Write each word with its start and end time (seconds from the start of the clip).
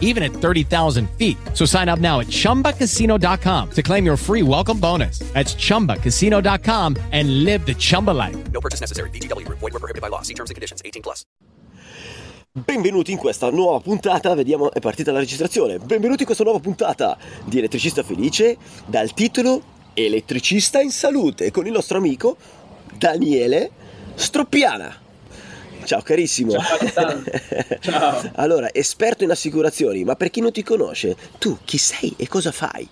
even 0.00 0.22
at 0.22 0.32
30,000 0.32 1.10
feet. 1.18 1.36
So 1.52 1.66
sign 1.66 1.90
up 1.90 1.98
now 1.98 2.20
at 2.20 2.28
chumbacasino.com 2.28 3.70
to 3.72 3.82
claim 3.82 4.06
your 4.06 4.16
free 4.16 4.42
welcome 4.42 4.80
bonus. 4.80 5.18
That's 5.34 5.54
chumbacasino.com 5.54 6.96
and 7.12 7.44
live 7.44 7.66
the 7.66 7.74
Chumba 7.74 8.12
life. 8.12 8.36
No 8.52 8.60
purchase 8.60 8.80
necessary. 8.80 9.10
VGW 9.10 9.44
Group. 9.44 9.58
Void 9.58 9.72
were 9.74 9.80
prohibited 9.80 10.00
by 10.00 10.08
law. 10.08 10.22
See 10.22 10.34
terms 10.34 10.50
and 10.50 10.54
conditions. 10.54 10.80
18 10.84 11.02
plus. 11.02 11.26
Benvenuti 12.56 13.10
in 13.10 13.18
questa 13.18 13.50
nuova 13.50 13.80
puntata, 13.80 14.32
vediamo, 14.32 14.70
è 14.70 14.78
partita 14.78 15.10
la 15.10 15.18
registrazione. 15.18 15.78
Benvenuti 15.78 16.20
in 16.20 16.26
questa 16.26 16.44
nuova 16.44 16.60
puntata 16.60 17.18
di 17.44 17.58
Elettricista 17.58 18.04
Felice 18.04 18.56
dal 18.86 19.12
titolo 19.12 19.60
Elettricista 19.92 20.80
in 20.80 20.92
salute 20.92 21.50
con 21.50 21.66
il 21.66 21.72
nostro 21.72 21.98
amico 21.98 22.36
Daniele 22.96 23.70
Stroppiana. 24.14 25.03
Ciao 25.84 26.02
carissimo. 26.02 26.52
Ciao, 26.52 26.78
Ciao. 27.80 28.32
Allora, 28.34 28.72
esperto 28.72 29.24
in 29.24 29.30
assicurazioni, 29.30 30.04
ma 30.04 30.16
per 30.16 30.30
chi 30.30 30.40
non 30.40 30.52
ti 30.52 30.62
conosce, 30.62 31.16
tu 31.38 31.58
chi 31.64 31.78
sei 31.78 32.14
e 32.18 32.28
cosa 32.28 32.52
fai? 32.52 32.88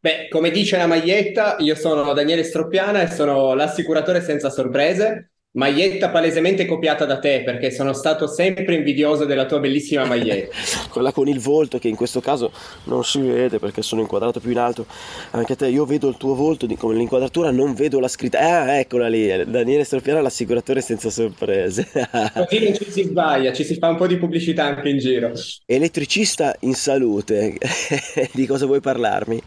Beh, 0.00 0.28
come 0.28 0.50
dice 0.50 0.76
la 0.76 0.86
maglietta, 0.86 1.56
io 1.58 1.74
sono 1.74 2.12
Daniele 2.12 2.44
Stroppiana 2.44 3.02
e 3.02 3.08
sono 3.10 3.54
l'assicuratore 3.54 4.22
senza 4.22 4.48
sorprese. 4.48 5.32
Maglietta 5.58 6.10
palesemente 6.10 6.66
copiata 6.66 7.04
da 7.04 7.18
te 7.18 7.42
perché 7.44 7.72
sono 7.72 7.92
stato 7.92 8.28
sempre 8.28 8.76
invidioso 8.76 9.24
della 9.24 9.44
tua 9.44 9.58
bellissima 9.58 10.04
maglietta. 10.04 10.54
Quella 10.88 11.10
con 11.10 11.26
il 11.26 11.40
volto 11.40 11.78
che 11.78 11.88
in 11.88 11.96
questo 11.96 12.20
caso 12.20 12.52
non 12.84 13.04
si 13.04 13.20
vede 13.20 13.58
perché 13.58 13.82
sono 13.82 14.00
inquadrato 14.00 14.38
più 14.38 14.52
in 14.52 14.58
alto. 14.58 14.86
Anche 15.32 15.56
te, 15.56 15.66
io 15.66 15.84
vedo 15.84 16.08
il 16.08 16.16
tuo 16.16 16.36
volto 16.36 16.68
con 16.76 16.94
l'inquadratura, 16.94 17.50
non 17.50 17.74
vedo 17.74 17.98
la 17.98 18.06
scritta. 18.06 18.38
Ah, 18.38 18.78
eccola 18.78 19.08
lì, 19.08 19.26
Daniele 19.46 19.82
Stroppiana, 19.82 20.20
l'assicuratore 20.20 20.80
senza 20.80 21.10
sorprese. 21.10 21.88
Così 21.90 22.62
non 22.62 22.74
ci 22.74 22.88
si 22.88 23.02
sbaglia, 23.02 23.52
ci 23.52 23.64
si 23.64 23.74
fa 23.74 23.88
un 23.88 23.96
po' 23.96 24.06
di 24.06 24.16
pubblicità 24.16 24.62
anche 24.62 24.88
in 24.88 24.98
giro. 24.98 25.32
Elettricista 25.66 26.54
in 26.60 26.74
salute, 26.74 27.56
di 28.30 28.46
cosa 28.46 28.64
vuoi 28.64 28.80
parlarmi? 28.80 29.42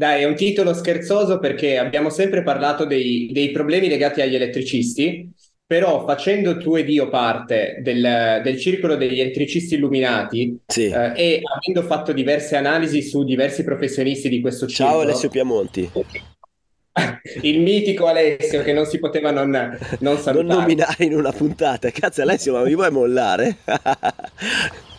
Dai, 0.00 0.22
è 0.22 0.24
un 0.24 0.34
titolo 0.34 0.72
scherzoso 0.72 1.38
perché 1.38 1.76
abbiamo 1.76 2.08
sempre 2.08 2.42
parlato 2.42 2.86
dei, 2.86 3.28
dei 3.32 3.50
problemi 3.50 3.86
legati 3.86 4.22
agli 4.22 4.34
elettricisti, 4.34 5.30
però 5.66 6.06
facendo 6.06 6.56
tu 6.56 6.74
ed 6.76 6.88
io 6.88 7.10
parte 7.10 7.80
del, 7.82 8.40
del 8.42 8.58
circolo 8.58 8.96
degli 8.96 9.20
elettricisti 9.20 9.74
illuminati 9.74 10.58
Sì. 10.66 10.84
eh, 10.86 11.12
e 11.14 11.40
avendo 11.44 11.86
fatto 11.86 12.12
diverse 12.14 12.56
analisi 12.56 13.02
su 13.02 13.24
diversi 13.24 13.62
professionisti 13.62 14.30
di 14.30 14.40
questo 14.40 14.66
Ciao 14.66 15.02
circolo, 15.02 15.02
Alessio 15.02 15.28
Piamonti. 15.28 15.90
il 17.42 17.60
mitico 17.60 18.06
Alessio 18.06 18.62
che 18.62 18.72
non 18.72 18.86
si 18.86 18.98
poteva 18.98 19.30
non, 19.30 19.50
non 19.50 19.78
Non 20.00 20.18
salutare. 20.18 20.60
nominare 20.60 21.04
in 21.04 21.14
una 21.14 21.30
puntata. 21.32 21.90
Cazzo 21.90 22.22
Alessio, 22.22 22.54
ma 22.54 22.62
mi 22.62 22.74
vuoi 22.74 22.90
mollare? 22.90 23.58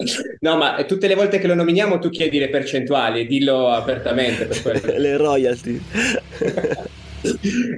No, 0.40 0.56
ma 0.56 0.82
tutte 0.84 1.06
le 1.06 1.14
volte 1.14 1.38
che 1.38 1.46
lo 1.46 1.54
nominiamo 1.54 1.98
tu 1.98 2.08
chiedi 2.08 2.38
le 2.38 2.48
percentuali, 2.48 3.26
dillo 3.26 3.68
apertamente 3.68 4.46
per 4.46 4.62
quello. 4.62 4.80
Le 4.98 5.16
royalty. 5.16 5.80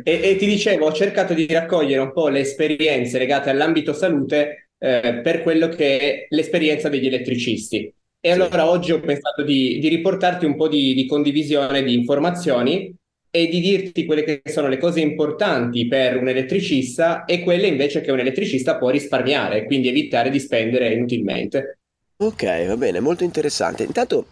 E, 0.04 0.20
e 0.22 0.36
ti 0.36 0.46
dicevo, 0.46 0.86
ho 0.86 0.92
cercato 0.92 1.34
di 1.34 1.46
raccogliere 1.46 2.00
un 2.00 2.12
po' 2.12 2.28
le 2.28 2.40
esperienze 2.40 3.18
legate 3.18 3.50
all'ambito 3.50 3.92
salute 3.92 4.68
eh, 4.78 5.20
per 5.22 5.42
quello 5.42 5.68
che 5.68 5.98
è 5.98 6.26
l'esperienza 6.28 6.88
degli 6.88 7.06
elettricisti. 7.06 7.92
E 8.24 8.30
allora 8.30 8.70
oggi 8.70 8.92
ho 8.92 9.00
pensato 9.00 9.42
di, 9.42 9.80
di 9.80 9.88
riportarti 9.88 10.44
un 10.44 10.54
po' 10.54 10.68
di, 10.68 10.94
di 10.94 11.06
condivisione 11.06 11.82
di 11.82 11.92
informazioni 11.92 12.94
e 13.28 13.48
di 13.48 13.60
dirti 13.60 14.04
quelle 14.04 14.22
che 14.22 14.42
sono 14.44 14.68
le 14.68 14.78
cose 14.78 15.00
importanti 15.00 15.88
per 15.88 16.16
un 16.18 16.28
elettricista 16.28 17.24
e 17.24 17.40
quelle 17.40 17.66
invece 17.66 18.00
che 18.00 18.12
un 18.12 18.20
elettricista 18.20 18.76
può 18.76 18.90
risparmiare, 18.90 19.64
quindi 19.64 19.88
evitare 19.88 20.30
di 20.30 20.38
spendere 20.38 20.92
inutilmente. 20.92 21.78
Ok, 22.22 22.66
va 22.68 22.76
bene, 22.76 23.00
molto 23.00 23.24
interessante. 23.24 23.82
Intanto 23.82 24.26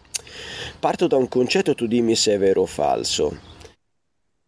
parto 0.79 1.07
da 1.07 1.17
un 1.17 1.27
concetto, 1.27 1.75
tu 1.75 1.87
dimmi 1.87 2.15
se 2.15 2.35
è 2.35 2.37
vero 2.37 2.61
o 2.61 2.65
falso. 2.65 3.37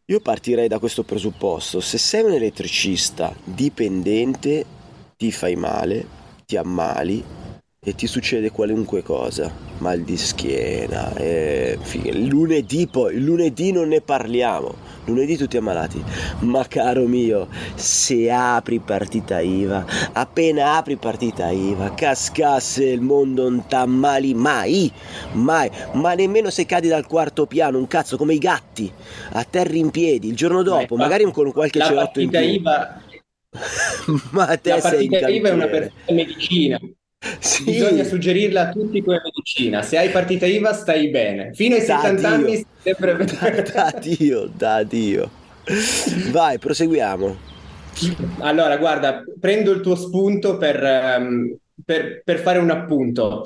Io 0.06 0.22
partirei 0.22 0.70
da 0.70 0.80
questo 0.80 1.04
presupposto. 1.04 1.82
Se 1.82 1.98
sei 1.98 2.24
un 2.24 2.32
elettricista 2.32 3.36
dipendente, 3.44 4.66
ti 5.18 5.30
fai 5.34 5.56
male, 5.58 6.06
ti 6.46 6.56
ammali 6.56 7.43
e 7.84 7.96
ti 7.96 8.08
succede 8.08 8.50
qualunque 8.50 9.04
cosa. 9.04 9.52
Mal 9.80 10.02
di 10.02 10.16
schiena, 10.16 11.14
eh, 11.16 11.78
fi- 11.82 12.30
lunedì 12.30 12.88
poi, 12.88 13.20
lunedì 13.20 13.74
non 13.74 13.90
ne 13.90 14.00
parliamo. 14.00 14.92
Lunedì 15.06 15.36
tutti 15.36 15.58
ammalati. 15.58 16.02
Ma 16.40 16.66
caro 16.66 17.06
mio, 17.08 17.50
se 17.76 18.32
apri 18.32 18.80
partita 18.80 19.42
IVA, 19.42 19.86
appena 20.14 20.78
apri 20.78 20.96
partita 20.96 21.50
IVA, 21.50 21.94
cascasse 21.94 22.86
il 22.86 23.02
mondo 23.02 23.50
non 23.50 23.66
t'ammali 23.68 24.34
mai, 24.34 24.90
mai, 25.34 25.70
ma 25.94 26.14
nemmeno 26.14 26.50
se 26.50 26.66
cadi 26.66 26.88
dal 26.88 27.06
quarto 27.06 27.46
piano, 27.48 27.78
un 27.78 27.88
cazzo 27.88 28.16
come 28.16 28.36
i 28.36 28.38
gatti, 28.38 28.90
atterri 29.34 29.80
in 29.80 29.92
piedi 29.92 30.30
il 30.30 30.36
giorno 30.38 30.64
dopo, 30.64 30.96
Ma 30.96 31.04
magari 31.04 31.30
con 31.32 31.52
qualche 31.52 31.82
cerotto 31.82 32.22
in 32.22 32.30
partita 32.30 32.40
più. 32.40 32.50
IVA, 32.50 33.02
Ma 34.32 34.58
te 34.58 34.70
la 34.70 34.80
partita 34.80 35.28
IVA 35.28 35.50
è 35.50 35.52
una 35.52 35.68
medicina. 36.08 36.80
Sì. 37.40 37.64
Bisogna 37.64 38.04
suggerirla 38.04 38.68
a 38.68 38.72
tutti 38.72 39.02
come 39.02 39.22
medicina. 39.24 39.82
Se 39.82 39.98
hai 39.98 40.10
partita 40.10 40.46
IVA 40.46 40.74
stai 40.74 41.10
bene. 41.10 41.54
Fino 41.54 41.76
ai 41.76 41.86
Da 41.86 42.00
70 42.00 42.28
Dio. 42.28 42.28
anni 42.48 42.66
sempre 42.82 43.16
Da 43.74 43.94
Dio, 44.00 44.52
da 44.56 44.84
Dio. 44.84 45.30
Vai, 46.32 46.60
proseguiamo. 46.60 47.52
Allora, 48.40 48.78
guarda, 48.78 49.24
prendo 49.40 49.72
il 49.72 49.82
tuo 49.82 49.96
spunto 49.96 50.58
per, 50.58 50.84
ehm, 50.84 51.56
per- 51.86 52.22
per 52.24 52.40
fare 52.40 52.60
un 52.60 52.70
appunto. 52.72 53.46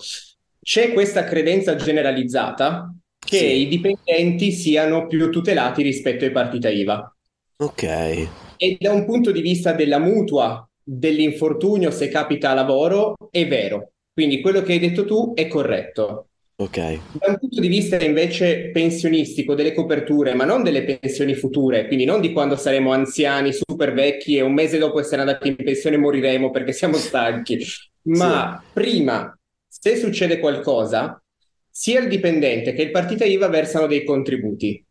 C'è 0.61 0.93
questa 0.93 1.23
credenza 1.23 1.75
generalizzata 1.75 2.91
che 3.19 3.37
Sì. 3.37 3.61
i 3.61 3.67
dipendenti 3.67 4.51
siano 4.51 5.05
più 5.07 5.29
tutelati 5.31 5.81
rispetto 5.83 6.25
ai 6.25 6.31
partita 6.31 6.69
IVA. 6.69 7.11
Ok, 7.59 8.27
E 8.59 8.77
da 8.79 8.91
un 8.91 9.05
punto 9.05 9.31
di 9.31 9.41
vista 9.41 9.71
della 9.73 9.99
mutua, 9.99 10.67
dell'infortunio 10.89 11.91
se 11.91 12.07
capita 12.07 12.51
a 12.51 12.53
lavoro, 12.53 13.15
è 13.29 13.45
vero. 13.45 13.91
Quindi 14.13 14.39
quello 14.39 14.61
che 14.61 14.71
hai 14.71 14.79
detto 14.79 15.03
tu 15.05 15.33
è 15.35 15.47
corretto. 15.47 16.29
ok. 16.55 16.77
Da 17.19 17.27
un 17.27 17.37
punto 17.37 17.59
di 17.59 17.67
vista 17.67 18.01
invece 18.01 18.69
pensionistico, 18.71 19.53
delle 19.53 19.73
coperture, 19.73 20.33
ma 20.33 20.45
non 20.45 20.63
delle 20.63 20.83
pensioni 20.83 21.35
future, 21.35 21.87
quindi 21.87 22.05
non 22.05 22.21
di 22.21 22.31
quando 22.31 22.55
saremo 22.55 22.93
anziani, 22.93 23.51
super 23.51 23.93
vecchi 23.93 24.37
e 24.37 24.41
un 24.41 24.53
mese 24.53 24.77
dopo 24.77 24.99
essere 24.99 25.21
andati 25.21 25.49
in 25.49 25.57
pensione 25.57 25.97
moriremo 25.97 26.49
perché 26.49 26.71
siamo 26.71 26.95
stanchi, 26.95 27.59
ma 28.07 28.63
prima, 28.71 29.37
se 29.67 29.97
succede 29.97 30.39
qualcosa, 30.39 31.21
sia 31.69 31.99
il 31.99 32.07
dipendente 32.07 32.73
che 32.73 32.81
il 32.81 32.91
partita 32.91 33.25
IVA 33.25 33.49
versano 33.49 33.87
dei 33.87 34.03
contributi. 34.05 34.83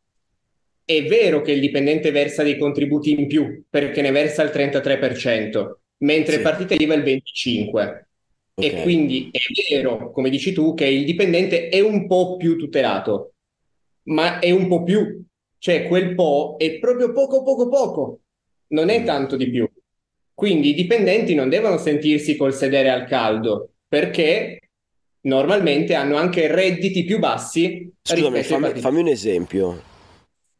È 0.84 1.02
vero 1.04 1.40
che 1.40 1.50
il 1.50 1.58
dipendente 1.58 2.12
versa 2.12 2.44
dei 2.44 2.58
contributi 2.58 3.10
in 3.10 3.26
più 3.26 3.64
perché 3.68 4.02
ne 4.02 4.12
versa 4.12 4.44
il 4.44 4.50
33%, 4.50 5.78
mentre 5.98 6.36
Sì. 6.36 6.42
partita 6.42 6.74
IVA 6.74 6.94
il 6.94 7.02
25%. 7.02 8.04
E 8.58 8.70
Ok. 8.72 8.82
quindi 8.82 9.28
è 9.30 9.38
vero, 9.70 10.10
come 10.12 10.30
dici 10.30 10.52
tu, 10.52 10.72
che 10.74 10.86
il 10.86 11.04
dipendente 11.04 11.68
è 11.68 11.80
un 11.80 12.06
po' 12.06 12.36
più 12.36 12.56
tutelato, 12.56 13.34
ma 14.04 14.38
è 14.38 14.50
un 14.50 14.66
po' 14.68 14.82
più, 14.82 15.22
cioè 15.58 15.86
quel 15.86 16.14
po' 16.14 16.54
è 16.58 16.78
proprio 16.78 17.12
poco, 17.12 17.42
poco, 17.42 17.68
poco, 17.68 18.20
non 18.68 18.88
è 18.88 19.00
Mm. 19.00 19.04
tanto 19.04 19.36
di 19.36 19.50
più. 19.50 19.68
Quindi 20.32 20.70
i 20.70 20.74
dipendenti 20.74 21.34
non 21.34 21.48
devono 21.50 21.76
sentirsi 21.78 22.36
col 22.36 22.54
sedere 22.54 22.90
al 22.90 23.06
caldo, 23.06 23.72
perché 23.88 24.58
normalmente 25.22 25.94
hanno 25.94 26.16
anche 26.16 26.46
redditi 26.46 27.04
più 27.04 27.18
bassi 27.18 27.90
Scusami, 28.02 28.42
fammi, 28.42 28.80
fammi 28.80 29.00
un 29.00 29.08
esempio. 29.08 29.82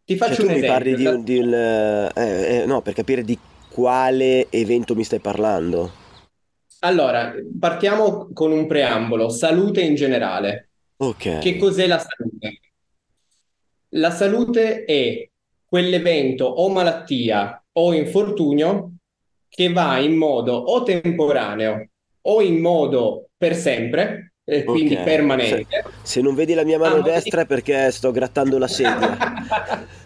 Ti 0.05 0.17
Cioè, 0.17 0.29
faccio 0.29 0.43
tu 0.43 0.49
un 0.49 0.55
mi 0.55 0.61
parli 0.67 0.95
di, 0.95 1.07
esempio. 1.07 1.13
un- 1.15 1.25
di 1.25 1.39
un... 1.39 1.55
eh, 2.17 2.63
eh, 2.63 2.67
no, 2.67 2.81
per 2.83 2.95
capire 2.95 3.23
di 3.23 3.39
quale 3.77 4.47
evento 4.49 4.95
mi 4.95 5.05
stai 5.05 5.19
parlando. 5.19 5.93
Allora, 6.81 7.35
partiamo 7.61 8.31
con 8.33 8.51
un 8.53 8.67
preambolo, 8.67 9.29
salute 9.29 9.83
in 9.83 9.95
generale. 9.95 10.71
Ok. 10.97 11.41
Che 11.41 11.57
cos'è 11.59 11.87
la 11.87 11.99
salute? 11.99 12.61
La 13.91 14.11
salute 14.11 14.85
è 14.85 15.29
quell'evento 15.67 16.47
o 16.47 16.71
malattia 16.71 17.63
o 17.73 17.93
infortunio 17.93 18.93
che 19.47 19.71
va 19.71 19.99
in 19.99 20.17
modo 20.17 20.55
o 20.55 20.83
temporaneo 20.83 21.89
o 22.23 22.41
in 22.41 22.59
modo 22.61 23.29
per 23.37 23.55
sempre 23.55 24.33
eh, 24.45 24.65
quindi 24.65 24.95
Ok, 24.95 25.03
permanente. 25.03 25.67
se, 25.71 25.85
se 26.03 26.21
non 26.23 26.35
vedi 26.35 26.55
la 26.55 26.65
mia 26.65 26.79
mano 26.79 26.97
Ah, 26.97 27.03
destra 27.03 27.43
è 27.43 27.47
perché 27.47 27.91
sto 27.91 28.11
grattando 28.11 28.57
la 28.57 28.69
sedia. 28.69 29.17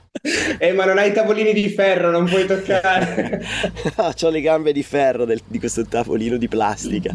Eh, 0.58 0.72
ma 0.72 0.84
non 0.84 0.98
hai 0.98 1.10
i 1.10 1.12
tavolini 1.12 1.52
di 1.52 1.68
ferro, 1.68 2.10
non 2.10 2.24
puoi 2.26 2.46
toccare. 2.46 3.40
Ah, 3.96 4.12
C'ho 4.12 4.28
le 4.28 4.40
gambe 4.40 4.72
di 4.72 4.82
ferro 4.82 5.24
del- 5.24 5.40
di 5.46 5.58
questo 5.58 5.84
tavolino 5.86 6.36
di 6.36 6.48
plastica. 6.48 7.14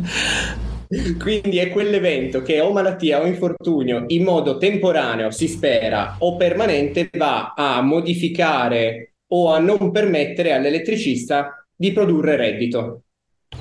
Quindi 1.19 1.57
è 1.57 1.69
quell'evento 1.71 2.41
che 2.41 2.61
o 2.61 2.71
malattia 2.71 3.21
o 3.21 3.25
infortunio 3.25 4.05
in 4.07 4.23
modo 4.23 4.57
temporaneo, 4.57 5.31
si 5.31 5.47
spera, 5.47 6.15
o 6.19 6.37
permanente 6.37 7.09
va 7.17 7.53
a 7.55 7.81
modificare 7.81 9.15
o 9.27 9.51
a 9.51 9.59
non 9.59 9.91
permettere 9.91 10.53
all'elettricista 10.53 11.65
di 11.75 11.91
produrre 11.91 12.35
reddito. 12.37 13.01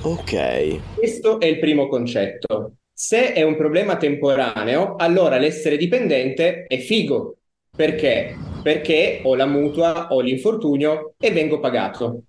Ok, 0.03 0.79
Questo 0.93 1.39
è 1.39 1.45
il 1.45 1.59
primo 1.59 1.87
concetto. 1.87 2.75
Se 2.93 3.33
è 3.33 3.41
un 3.41 3.57
problema 3.57 3.97
temporaneo, 3.97 4.95
allora 4.95 5.37
l'essere 5.37 5.77
dipendente 5.77 6.65
è 6.67 6.77
figo. 6.77 7.37
Perché? 7.75 8.35
Perché 8.65 9.19
ho 9.21 9.35
la 9.35 9.45
mutua, 9.45 10.07
ho 10.09 10.21
l'infortunio 10.21 11.13
e 11.19 11.29
vengo 11.31 11.59
pagato. 11.59 12.23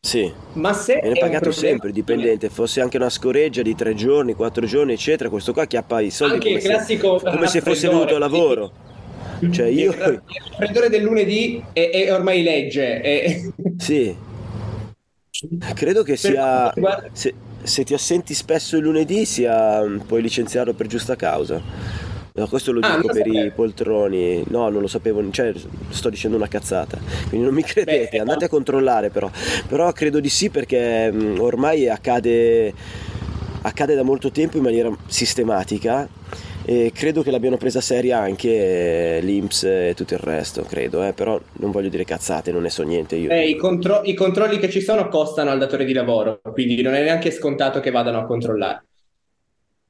sì. 0.00 0.32
Ma 0.54 0.72
se 0.72 0.98
Viene 1.02 1.18
pagato 1.18 1.50
problema- 1.50 1.68
sempre 1.68 1.88
il 1.88 1.94
dipendente, 1.94 2.48
fosse 2.48 2.80
anche 2.80 2.96
una 2.96 3.10
scoreggia 3.10 3.60
di 3.60 3.74
tre 3.74 3.94
giorni, 3.94 4.32
quattro 4.32 4.64
giorni, 4.64 4.94
eccetera. 4.94 5.28
Questo 5.28 5.52
qua 5.52 5.66
chiappa 5.66 6.00
i 6.00 6.08
soldi 6.10 6.34
Anche 6.36 6.46
come 6.46 6.56
il 6.56 6.62
se, 6.62 6.68
classico 6.68 7.20
come 7.22 7.46
se 7.48 7.60
fosse 7.60 7.88
venuto 7.88 8.14
a 8.14 8.18
lavoro. 8.18 8.72
Cioè 9.50 9.66
io, 9.66 9.92
Il 9.92 10.22
raffreddore 10.48 10.88
del 10.88 11.02
lunedì 11.02 11.62
è, 11.74 11.90
è 11.90 12.12
ormai 12.14 12.42
legge. 12.42 13.00
è- 13.02 13.40
sì, 13.76 14.16
credo 15.74 16.02
che 16.02 16.16
sia, 16.16 16.72
se, 17.12 17.34
se 17.62 17.84
ti 17.84 17.92
assenti 17.92 18.32
spesso 18.32 18.78
il 18.78 18.84
lunedì, 18.84 19.26
sia, 19.26 19.82
puoi 20.06 20.22
licenziarlo 20.22 20.72
per 20.72 20.86
giusta 20.86 21.14
causa. 21.14 21.60
No, 22.36 22.48
questo 22.48 22.72
lo 22.72 22.80
Ah, 22.80 22.96
dico 22.96 23.08
per 23.10 23.26
sapevo. 23.26 23.28
i 23.28 23.52
poltroni. 23.54 24.42
No, 24.48 24.68
non 24.68 24.80
lo 24.80 24.88
sapevo, 24.88 25.22
cioè 25.30 25.52
sto 25.90 26.10
dicendo 26.10 26.36
una 26.36 26.48
cazzata. 26.48 26.98
Quindi 27.28 27.46
non 27.46 27.54
mi 27.54 27.62
credete, 27.62 28.18
Beh, 28.18 28.18
andate 28.18 28.46
a 28.46 28.48
controllare 28.48 29.08
però. 29.10 29.30
Però 29.68 29.92
credo 29.92 30.18
di 30.18 30.28
sì 30.28 30.50
perché 30.50 31.12
mh, 31.12 31.38
ormai 31.38 31.88
accade, 31.88 32.74
accade 33.62 33.94
da 33.94 34.02
molto 34.02 34.32
tempo 34.32 34.56
in 34.56 34.64
maniera 34.64 34.90
sistematica 35.06 36.08
e 36.64 36.90
credo 36.92 37.22
che 37.22 37.30
l'abbiano 37.30 37.56
presa 37.56 37.80
seria 37.80 38.18
anche 38.18 39.18
eh, 39.18 39.20
l'Inps 39.22 39.62
e 39.64 39.92
tutto 39.94 40.14
il 40.14 40.20
resto, 40.20 40.62
credo, 40.62 41.04
eh, 41.04 41.12
però 41.12 41.40
non 41.60 41.70
voglio 41.70 41.88
dire 41.88 42.04
cazzate, 42.04 42.50
non 42.50 42.62
ne 42.62 42.70
so 42.70 42.82
niente 42.82 43.14
io. 43.14 43.30
Eh, 43.30 43.48
i, 43.50 43.56
contro- 43.56 44.02
i 44.04 44.14
controlli 44.14 44.58
che 44.58 44.70
ci 44.70 44.80
sono 44.80 45.08
costano 45.08 45.50
al 45.50 45.58
datore 45.58 45.84
di 45.84 45.92
lavoro, 45.92 46.40
quindi 46.52 46.80
non 46.82 46.94
è 46.94 47.02
neanche 47.02 47.30
scontato 47.30 47.80
che 47.80 47.90
vadano 47.90 48.18
a 48.20 48.24
controllare. 48.26 48.86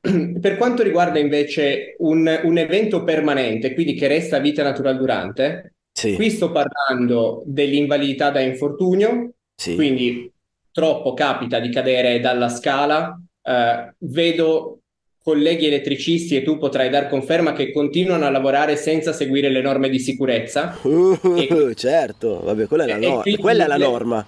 Per 0.41 0.57
quanto 0.57 0.83
riguarda 0.83 1.19
invece 1.19 1.95
un, 1.99 2.41
un 2.45 2.59
evento 2.59 3.05
permanente, 3.05 3.73
quindi 3.73 3.95
che 3.95 4.07
resta 4.07 4.39
vita 4.39 4.63
natural 4.63 4.99
durante, 4.99 5.75
Sì, 5.93 6.15
qui 6.15 6.31
sto 6.31 6.53
parlando 6.53 7.43
dell'invalidità 7.47 8.31
da 8.31 8.41
infortunio, 8.41 9.33
sì. 9.55 9.75
quindi 9.75 10.31
troppo 10.71 11.15
capita 11.15 11.59
di 11.59 11.71
cadere 11.71 12.21
dalla 12.21 12.49
scala. 12.49 13.19
Eh, 13.43 13.95
vedo 13.99 14.81
colleghi 15.25 15.65
elettricisti 15.67 16.37
e 16.37 16.43
tu 16.43 16.59
potrai 16.59 16.91
dar 16.91 17.09
conferma 17.09 17.55
che 17.55 17.73
continuano 17.73 18.27
a 18.27 18.31
lavorare 18.31 18.77
senza 18.77 19.15
seguire 19.15 19.49
le 19.49 19.63
norme 19.63 19.89
di 19.89 19.99
sicurezza. 19.99 20.79
Uh, 20.83 21.19
E- 21.33 21.75
certo, 21.75 22.43
vabbè, 22.43 22.67
quella 22.67 22.85
è 22.85 22.87
la, 22.87 22.99
no- 22.99 23.23
quindi 23.23 23.41
quella 23.41 23.65
è 23.65 23.67
la 23.67 23.79
norma, 23.79 24.27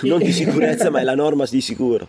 non 0.00 0.22
di 0.22 0.32
sicurezza, 0.32 0.90
ma 0.90 1.00
è 1.00 1.04
la 1.04 1.14
norma 1.14 1.44
di 1.44 1.60
sicuro. 1.60 2.08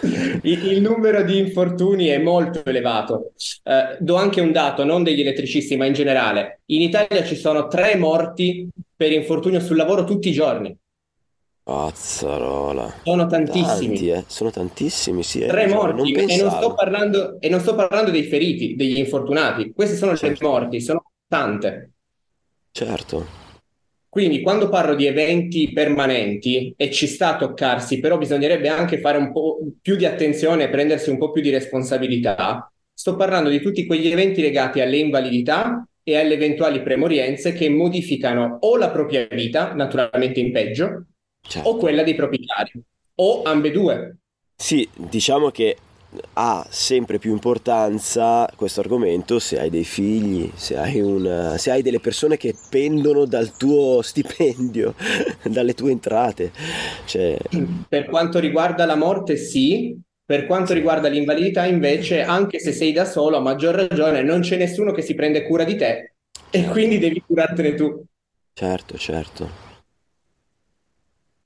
Il, 0.42 0.64
il 0.66 0.80
numero 0.82 1.22
di 1.22 1.38
infortuni 1.38 2.06
è 2.08 2.18
molto 2.18 2.64
elevato. 2.64 3.32
Eh, 3.62 3.96
do 4.00 4.16
anche 4.16 4.40
un 4.40 4.52
dato, 4.52 4.84
non 4.84 5.02
degli 5.04 5.20
elettricisti, 5.20 5.76
ma 5.76 5.86
in 5.86 5.92
generale. 5.92 6.62
In 6.66 6.80
Italia 6.82 7.24
ci 7.24 7.36
sono 7.36 7.68
tre 7.68 7.96
morti 7.96 8.68
per 8.96 9.12
infortunio 9.12 9.60
sul 9.60 9.76
lavoro 9.76 10.04
tutti 10.04 10.28
i 10.28 10.32
giorni. 10.32 10.76
Pazzarola. 11.68 12.94
Sono 13.02 13.26
tantissimi. 13.26 13.88
Tanti, 13.88 14.08
eh. 14.08 14.24
Sono 14.26 14.50
tantissimi, 14.50 15.22
sì. 15.22 15.42
hai 15.42 15.48
Tre 15.48 15.64
ragione, 15.64 15.92
morti 15.92 16.12
non 16.12 16.30
e 16.30 16.36
non 16.38 16.50
sto 16.50 16.72
parlando, 16.72 17.36
e 17.40 17.48
non 17.50 17.60
sto 17.60 17.74
parlando 17.74 18.10
dei 18.10 18.22
feriti, 18.22 18.74
degli 18.74 18.96
infortunati. 18.96 19.72
Queste 19.74 19.96
sono 19.96 20.12
le 20.12 20.16
Certo. 20.16 20.48
morti, 20.48 20.80
sono 20.80 21.02
tante. 21.26 21.92
Certo, 22.70 23.26
Quindi 24.08 24.40
quando 24.40 24.70
parlo 24.70 24.94
di 24.94 25.04
eventi 25.04 25.70
permanenti 25.72 26.72
e 26.74 26.90
ci 26.90 27.06
sta 27.06 27.34
a 27.34 27.36
toccarsi, 27.36 28.00
però 28.00 28.16
bisognerebbe 28.16 28.68
anche 28.68 28.98
fare 29.00 29.18
un 29.18 29.30
po' 29.30 29.58
più 29.82 29.96
di 29.96 30.06
attenzione 30.06 30.64
e 30.64 30.68
prendersi 30.70 31.10
un 31.10 31.18
po' 31.18 31.30
più 31.30 31.42
di 31.42 31.50
responsabilità, 31.50 32.72
sto 32.94 33.16
parlando 33.16 33.50
di 33.50 33.60
tutti 33.60 33.84
quegli 33.84 34.08
eventi 34.08 34.40
legati 34.40 34.80
alle 34.80 34.96
invalidità 34.96 35.86
e 36.02 36.16
alle 36.16 36.32
eventuali 36.34 36.80
premorienze 36.82 37.52
che 37.52 37.68
modificano 37.68 38.56
o 38.62 38.76
la 38.78 38.90
propria 38.90 39.26
vita, 39.30 39.74
naturalmente 39.74 40.40
in 40.40 40.52
peggio, 40.52 41.04
certo. 41.42 41.68
o 41.68 41.76
quella 41.76 42.02
dei 42.02 42.14
propri 42.14 42.44
cari, 42.44 42.72
o 43.16 43.42
ambedue. 43.42 44.18
Sì, 44.60 44.88
diciamo 44.94 45.50
che 45.50 45.76
ha 46.34 46.66
sempre 46.70 47.18
più 47.18 47.32
importanza 47.32 48.50
questo 48.56 48.80
argomento 48.80 49.38
se 49.38 49.58
hai 49.60 49.70
dei 49.70 49.84
figli, 49.84 50.50
se 50.56 50.76
hai, 50.76 51.00
una- 51.00 51.56
se 51.58 51.70
hai 51.70 51.82
delle 51.82 52.00
persone 52.00 52.36
che 52.36 52.54
pendono 52.68 53.24
dal 53.24 53.56
tuo 53.56 54.02
stipendio, 54.02 54.94
dalle 55.44 55.74
tue 55.74 55.92
entrate. 55.92 56.52
Cioè, 57.06 57.36
Per 57.88 58.06
quanto 58.06 58.38
riguarda 58.38 58.86
la 58.86 58.96
morte, 58.96 59.36
sì. 59.36 59.98
Per 60.24 60.44
quanto 60.46 60.74
riguarda 60.74 61.08
l'invalidità, 61.08 61.64
invece, 61.66 62.22
anche 62.22 62.58
se 62.58 62.72
sei 62.72 62.92
da 62.92 63.04
solo, 63.06 63.36
a 63.38 63.40
maggior 63.40 63.74
ragione, 63.74 64.22
non 64.22 64.40
c'è 64.40 64.56
nessuno 64.58 64.92
che 64.92 65.00
si 65.02 65.14
prende 65.14 65.42
cura 65.46 65.64
di 65.64 65.76
te 65.76 66.14
e 66.50 66.64
quindi 66.68 66.98
devi 66.98 67.22
curartene 67.26 67.74
tu. 67.74 68.04
certo, 68.54 68.98
certo. 68.98 69.48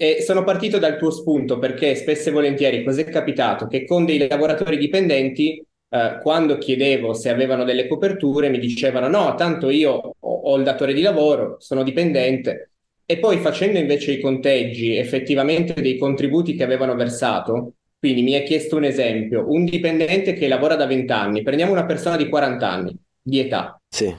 E 0.02 0.20
sono 0.20 0.42
partito 0.42 0.78
dal 0.80 0.98
tuo 0.98 1.12
spunto 1.12 1.60
perché 1.60 1.94
spesso 1.94 2.28
e 2.28 2.32
volentieri 2.32 2.82
cos'è 2.82 3.04
capitato? 3.04 3.68
Che 3.68 3.84
con 3.84 4.04
dei 4.04 4.18
lavoratori 4.26 4.76
dipendenti, 4.76 5.64
eh, 5.90 6.18
quando 6.20 6.58
chiedevo 6.58 7.14
se 7.14 7.28
avevano 7.28 7.62
delle 7.62 7.86
coperture, 7.86 8.48
mi 8.48 8.58
dicevano 8.58 9.06
no, 9.06 9.36
tanto 9.36 9.70
io 9.70 9.92
ho, 9.92 10.16
ho 10.18 10.56
il 10.56 10.64
datore 10.64 10.92
di 10.92 11.02
lavoro, 11.02 11.54
sono 11.60 11.84
dipendente. 11.84 12.72
E 13.06 13.20
poi 13.20 13.38
facendo 13.38 13.78
invece 13.78 14.10
i 14.10 14.20
conteggi 14.20 14.96
effettivamente 14.96 15.80
dei 15.80 15.96
contributi 15.98 16.56
che 16.56 16.64
avevano 16.64 16.96
versato, 16.96 17.74
quindi 18.00 18.22
mi 18.22 18.34
hai 18.34 18.42
chiesto 18.42 18.78
un 18.78 18.82
esempio, 18.82 19.44
un 19.52 19.64
dipendente 19.64 20.32
che 20.32 20.48
lavora 20.48 20.74
da 20.74 20.86
20 20.86 21.12
anni, 21.12 21.42
prendiamo 21.42 21.70
una 21.70 21.86
persona 21.86 22.16
di 22.16 22.28
40 22.28 22.68
anni 22.68 22.92
di 23.22 23.38
età, 23.38 23.80
Sì, 23.88 24.12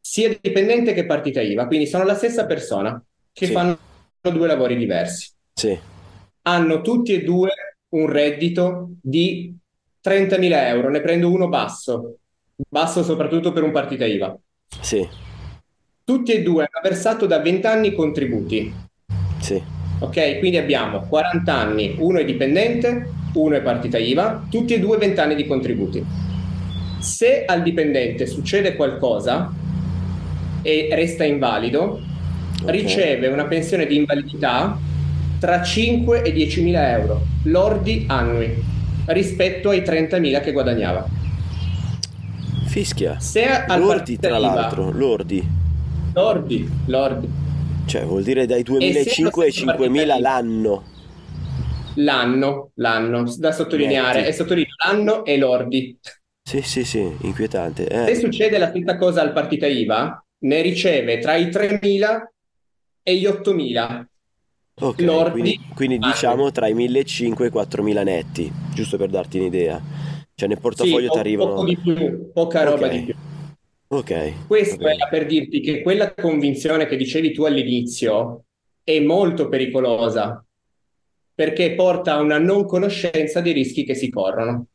sia 0.00 0.36
dipendente 0.40 0.92
che 0.92 1.06
partita 1.06 1.40
IVA, 1.40 1.68
quindi 1.68 1.86
sono 1.86 2.02
la 2.02 2.14
stessa 2.14 2.46
persona 2.46 3.00
che 3.32 3.46
Sì. 3.46 3.52
fanno 3.52 3.78
due 4.28 4.46
lavori 4.46 4.76
diversi 4.76 5.32
sì, 5.54 5.78
hanno 6.42 6.80
tutti 6.82 7.12
e 7.14 7.22
due 7.22 7.50
un 7.90 8.06
reddito 8.08 8.90
di 9.00 9.54
30.000 10.00 10.68
euro, 10.68 10.90
ne 10.90 11.00
prendo 11.00 11.30
uno 11.30 11.48
basso, 11.48 12.18
basso 12.68 13.02
soprattutto 13.02 13.52
per 13.52 13.62
un 13.62 13.72
partita 13.72 14.04
IVA. 14.06 14.36
sì, 14.80 15.08
Tutti 16.04 16.32
e 16.32 16.42
due 16.42 16.62
hanno 16.64 16.80
versato 16.82 17.26
da 17.26 17.38
20 17.40 17.66
anni 17.66 17.94
contributi, 17.94 18.72
sì, 19.38 19.62
ok? 20.00 20.38
Quindi 20.38 20.56
abbiamo 20.58 21.06
40 21.06 21.54
anni, 21.54 21.94
uno 21.98 22.18
è 22.18 22.24
dipendente, 22.24 23.08
uno 23.34 23.54
è 23.56 23.62
partita 23.62 23.98
IVA, 23.98 24.46
tutti 24.50 24.74
e 24.74 24.80
due 24.80 24.96
20 24.98 25.20
anni 25.20 25.34
di 25.36 25.46
contributi. 25.46 26.04
Se 26.98 27.44
al 27.44 27.62
dipendente 27.62 28.26
succede 28.26 28.76
qualcosa 28.76 29.52
e 30.62 30.88
resta 30.92 31.24
invalido. 31.24 32.00
Riceve 32.66 33.28
una 33.28 33.46
pensione 33.46 33.86
di 33.86 33.96
invalidità 33.96 34.82
tra 35.38 35.62
5 35.62 36.22
e 36.22 36.32
10.000 36.32 36.90
euro 36.92 37.32
lordi 37.44 38.04
annui 38.08 38.62
rispetto 39.06 39.70
ai 39.70 39.82
30.000 39.82 40.40
che 40.40 40.52
guadagnava. 40.52 41.12
Fischia. 42.62 43.18
Se 43.18 43.64
al 43.66 43.84
Lordi, 43.84 44.18
partita 44.18 44.28
tra 44.28 44.38
IVA, 44.38 44.38
l'altro, 44.38 44.90
lordi. 44.92 45.46
lordi, 46.12 46.82
lordi, 46.84 47.28
Cioè, 47.84 48.04
vuol 48.06 48.22
dire 48.22 48.46
dai 48.46 48.62
2.500 48.62 49.40
ai 49.42 49.52
E 49.52 49.52
se 49.52 49.64
la 49.64 49.76
5.000 49.76 50.16
partita 50.16 50.18
l'anno. 50.18 50.92
l'anno, 51.94 52.72
l'anno, 52.74 53.22
da 53.38 53.52
sottolineare, 53.52 54.26
e 54.26 54.32
sottolineo 54.32 54.74
l'anno 54.84 55.24
e 55.24 55.36
lordi. 55.38 55.96
Sì, 56.42 56.60
sì, 56.62 56.84
sì, 56.84 57.16
inquietante. 57.22 57.86
Se 58.02 58.14
Eh, 58.14 58.14
succede 58.14 58.58
la 58.58 58.68
stessa 58.68 58.96
cosa 58.96 59.20
al 59.22 59.32
partita 59.32 59.66
IVA, 59.66 60.24
ne 60.40 60.60
riceve 60.62 61.18
tra 61.18 61.34
i 61.36 61.50
3.000 61.50 62.32
e 63.02 63.16
gli 63.16 63.26
8.000. 63.26 64.08
ok, 64.80 65.00
lordi 65.02 65.30
quindi, 65.32 65.58
quindi 65.74 65.98
diciamo 65.98 66.50
tra 66.50 66.66
i 66.68 66.74
1.500 66.74 67.42
e 67.44 67.46
i 67.46 67.50
4.000 67.50 68.02
netti, 68.02 68.50
giusto 68.74 68.96
per 68.96 69.10
darti 69.10 69.38
un'idea. 69.38 69.80
Cioè, 70.34 70.48
nel 70.48 70.56
Sì, 70.56 70.62
portafoglio 70.62 71.06
po- 71.08 71.12
ti 71.12 71.18
arrivano... 71.18 71.50
poco 71.50 71.64
di 71.64 71.76
più, 71.76 72.32
poca 72.32 72.62
roba 72.64 72.86
Ok. 72.86 72.92
di 72.92 73.04
più. 73.04 73.14
Ok. 73.88 74.46
Questo 74.46 74.76
bene. 74.76 75.08
per 75.10 75.26
dirti 75.26 75.60
che 75.60 75.82
quella 75.82 76.14
convinzione 76.14 76.86
che 76.86 76.96
dicevi 76.96 77.32
tu 77.32 77.44
all'inizio 77.44 78.44
è 78.82 78.98
molto 79.00 79.48
pericolosa 79.48 80.44
perché 81.34 81.74
porta 81.74 82.14
a 82.14 82.20
una 82.20 82.38
non 82.38 82.66
conoscenza 82.66 83.40
dei 83.40 83.52
rischi 83.52 83.84
che 83.84 83.94
si 83.94 84.08
corrono. 84.10 84.66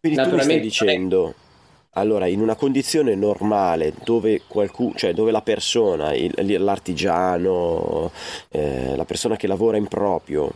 Quindi 0.00 0.22
tu 0.22 0.34
mi 0.34 0.42
stai 0.42 0.60
dicendo, 0.60 1.34
allora, 1.94 2.26
in 2.26 2.40
una 2.40 2.54
condizione 2.56 3.14
normale 3.14 3.94
dove 4.04 4.42
qualcuno, 4.46 4.94
cioè 4.96 5.14
dove 5.14 5.30
la 5.30 5.42
persona, 5.42 6.12
il- 6.14 6.32
l'artigiano, 6.62 8.10
eh, 8.50 8.94
la 8.96 9.04
persona 9.04 9.36
che 9.36 9.46
lavora 9.46 9.76
in 9.76 9.86
proprio, 9.88 10.52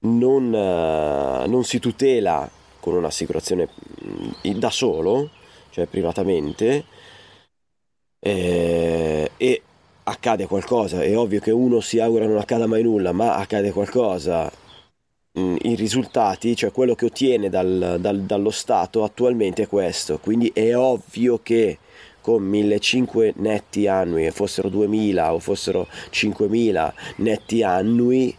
non, 0.00 0.54
eh, 0.54 1.46
non 1.46 1.64
si 1.64 1.78
tutela 1.80 2.48
con 2.80 2.94
un'assicurazione 2.94 3.68
mh, 4.42 4.50
da 4.58 4.70
solo, 4.70 5.30
cioè 5.70 5.86
privatamente, 5.86 6.84
eh, 8.20 9.30
e 9.36 9.62
accade 10.04 10.46
qualcosa, 10.46 11.02
è 11.02 11.16
ovvio 11.16 11.40
che 11.40 11.50
uno 11.50 11.80
si 11.80 11.98
augura 11.98 12.26
non 12.26 12.38
accada 12.38 12.66
mai 12.66 12.82
nulla, 12.82 13.12
ma 13.12 13.36
accade 13.36 13.70
qualcosa, 13.72 14.50
i 15.36 15.74
risultati, 15.74 16.54
cioè 16.56 16.70
quello 16.72 16.94
che 16.94 17.06
ottiene 17.06 17.48
dal- 17.48 17.98
dal- 18.00 18.20
dallo 18.22 18.50
Stato 18.50 19.02
attualmente 19.04 19.62
è 19.62 19.66
questo, 19.66 20.18
quindi 20.18 20.50
è 20.54 20.76
ovvio 20.76 21.40
che 21.42 21.78
con 22.20 22.42
1500 22.42 23.40
netti 23.42 23.86
annui, 23.86 24.30
fossero 24.30 24.68
2000 24.68 25.34
o 25.34 25.38
fossero 25.40 25.86
5000 26.10 26.92
netti 27.16 27.62
annui, 27.62 28.34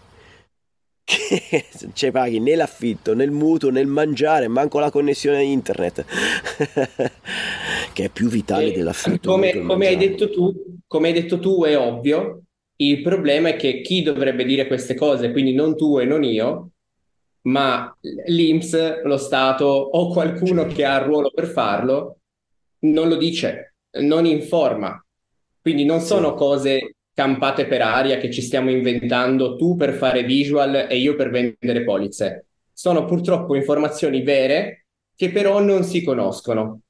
che 1.03 1.65
cioè 1.93 2.11
paghi 2.11 2.39
né 2.39 2.55
l'affitto, 2.55 3.13
né 3.13 3.23
il 3.23 3.31
mutuo, 3.31 3.69
né 3.69 3.79
il 3.79 3.87
mangiare, 3.87 4.47
manco 4.47 4.79
la 4.79 4.89
connessione 4.91 5.37
a 5.37 5.41
internet, 5.41 6.03
che 7.93 8.03
è 8.05 8.09
più 8.09 8.27
vitale 8.27 8.71
E 8.71 8.71
dell'affitto. 8.71 9.19
come, 9.21 9.61
come 9.61 9.87
hai 9.87 9.97
detto 9.97 10.29
tu, 10.29 10.53
come 10.87 11.07
hai 11.09 11.13
detto 11.13 11.39
tu, 11.39 11.63
è 11.63 11.77
ovvio. 11.77 12.43
Il 12.77 13.01
problema 13.01 13.49
è 13.49 13.55
che 13.55 13.81
chi 13.81 14.01
dovrebbe 14.01 14.43
dire 14.45 14.67
queste 14.67 14.95
cose, 14.95 15.31
quindi 15.31 15.53
non 15.53 15.75
tu 15.77 15.97
e 15.99 16.05
non 16.05 16.23
io, 16.23 16.71
ma 17.45 17.95
l'INPS, 18.01 19.03
lo 19.03 19.17
Stato 19.17 19.65
o 19.65 20.09
qualcuno 20.09 20.65
che 20.65 20.85
ha 20.85 20.97
il 20.99 21.05
ruolo 21.05 21.31
per 21.33 21.47
farlo, 21.47 22.19
non 22.79 23.07
lo 23.07 23.15
dice, 23.15 23.75
non 24.01 24.25
informa. 24.25 25.03
Quindi 25.61 25.85
non 25.85 25.99
sono 25.99 26.33
cose 26.33 26.95
campate 27.13 27.65
per 27.65 27.81
aria 27.81 28.17
che 28.17 28.31
ci 28.31 28.41
stiamo 28.41 28.69
inventando 28.69 29.55
tu 29.55 29.75
per 29.75 29.93
fare 29.93 30.23
visual 30.23 30.87
e 30.89 30.97
io 30.97 31.15
per 31.15 31.29
vendere 31.29 31.83
polizze. 31.83 32.47
Sono 32.73 33.05
purtroppo 33.05 33.55
informazioni 33.55 34.21
vere 34.21 34.85
che 35.15 35.31
però 35.31 35.59
non 35.61 35.83
si 35.83 36.03
conoscono. 36.03 36.81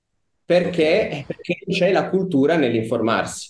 Perché? 0.44 1.24
Perché 1.28 1.58
non 1.66 1.78
c'è 1.78 1.92
la 1.92 2.10
cultura 2.10 2.56
nell'informarsi. 2.56 3.50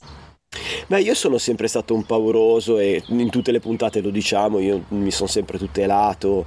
Beh, 0.88 1.01
io 1.01 1.13
sono 1.13 1.38
sempre 1.38 1.67
stato 1.67 1.93
un 1.93 2.05
pauroso 2.05 2.77
e 2.77 3.03
in 3.07 3.29
tutte 3.29 3.51
le 3.51 3.59
puntate 3.59 4.01
lo 4.01 4.09
diciamo, 4.09 4.59
io 4.59 4.83
mi 4.89 5.12
sono 5.12 5.27
sempre 5.27 5.57
tutelato 5.57 6.45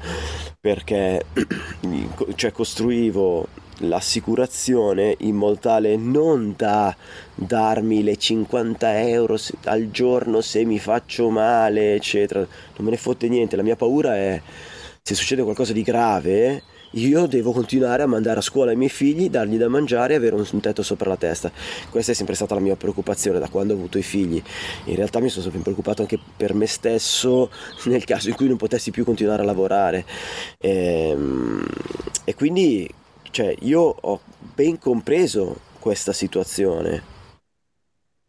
perché 0.61 1.25
cioè, 2.35 2.53
costruivo 2.53 3.47
l'assicurazione 3.83 5.15
in 5.21 5.37
modo 5.37 5.59
tale 5.59 5.97
non 5.97 6.55
da 6.57 6.95
darmi 7.35 8.03
le 8.03 8.17
50 8.17 9.01
euro 9.09 9.37
al 9.65 9.91
giorno 9.91 10.41
se 10.41 10.65
mi 10.65 10.79
faccio 10.79 11.31
male, 11.31 11.95
eccetera. 11.95 12.41
Non 12.41 12.85
me 12.85 12.91
ne 12.91 12.97
fotte 12.97 13.29
niente, 13.29 13.57
la 13.57 13.63
mia 13.63 13.77
paura 13.77 14.17
è 14.17 14.41
se 15.03 15.15
succede 15.15 15.43
qualcosa 15.43 15.73
di 15.73 15.83
grave, 15.83 16.63
io 16.93 17.27
devo 17.27 17.53
continuare 17.53 18.03
a 18.03 18.07
mandare 18.07 18.39
a 18.39 18.43
scuola 18.43 18.73
i 18.73 18.77
miei 18.77 18.91
figli, 18.91 19.29
dargli 19.29 19.57
da 19.57 19.69
mangiare 19.69 20.15
e 20.15 20.17
avere 20.17 20.35
un, 20.35 20.61
tetto 20.61 20.83
sopra 20.83 21.11
la 21.11 21.17
testa. 21.17 21.51
Questa 21.91 22.13
è 22.13 22.15
sempre 22.15 22.35
stata 22.35 22.55
la 22.55 22.61
mia 22.61 22.77
preoccupazione 22.77 23.39
da 23.39 23.49
quando 23.49 23.75
ho 23.75 23.77
avuto 23.77 23.99
i 23.99 24.03
figli. 24.03 24.43
In 24.85 24.97
realtà 24.97 25.21
mi 25.21 25.29
sono 25.29 25.43
sempre 25.43 25.61
preoccupato 25.61 26.03
anche 26.03 26.19
per 26.37 26.55
me 26.55 26.67
stesso 26.67 27.51
nel 27.85 28.05
caso 28.05 28.29
in 28.29 28.35
cui 28.35 28.49
non 28.49 28.57
potessi 28.57 28.91
più 28.91 29.05
continuare 29.05 29.43
a 29.43 29.45
lavorare. 29.45 30.05
Ehm, 30.59 31.67
E, 32.25 32.35
quindi, 32.35 32.89
cioè, 33.31 33.55
io 33.61 33.81
ho 33.81 34.21
ben 34.55 34.79
compreso 34.79 35.61
questa 35.79 36.13
situazione. 36.13 37.17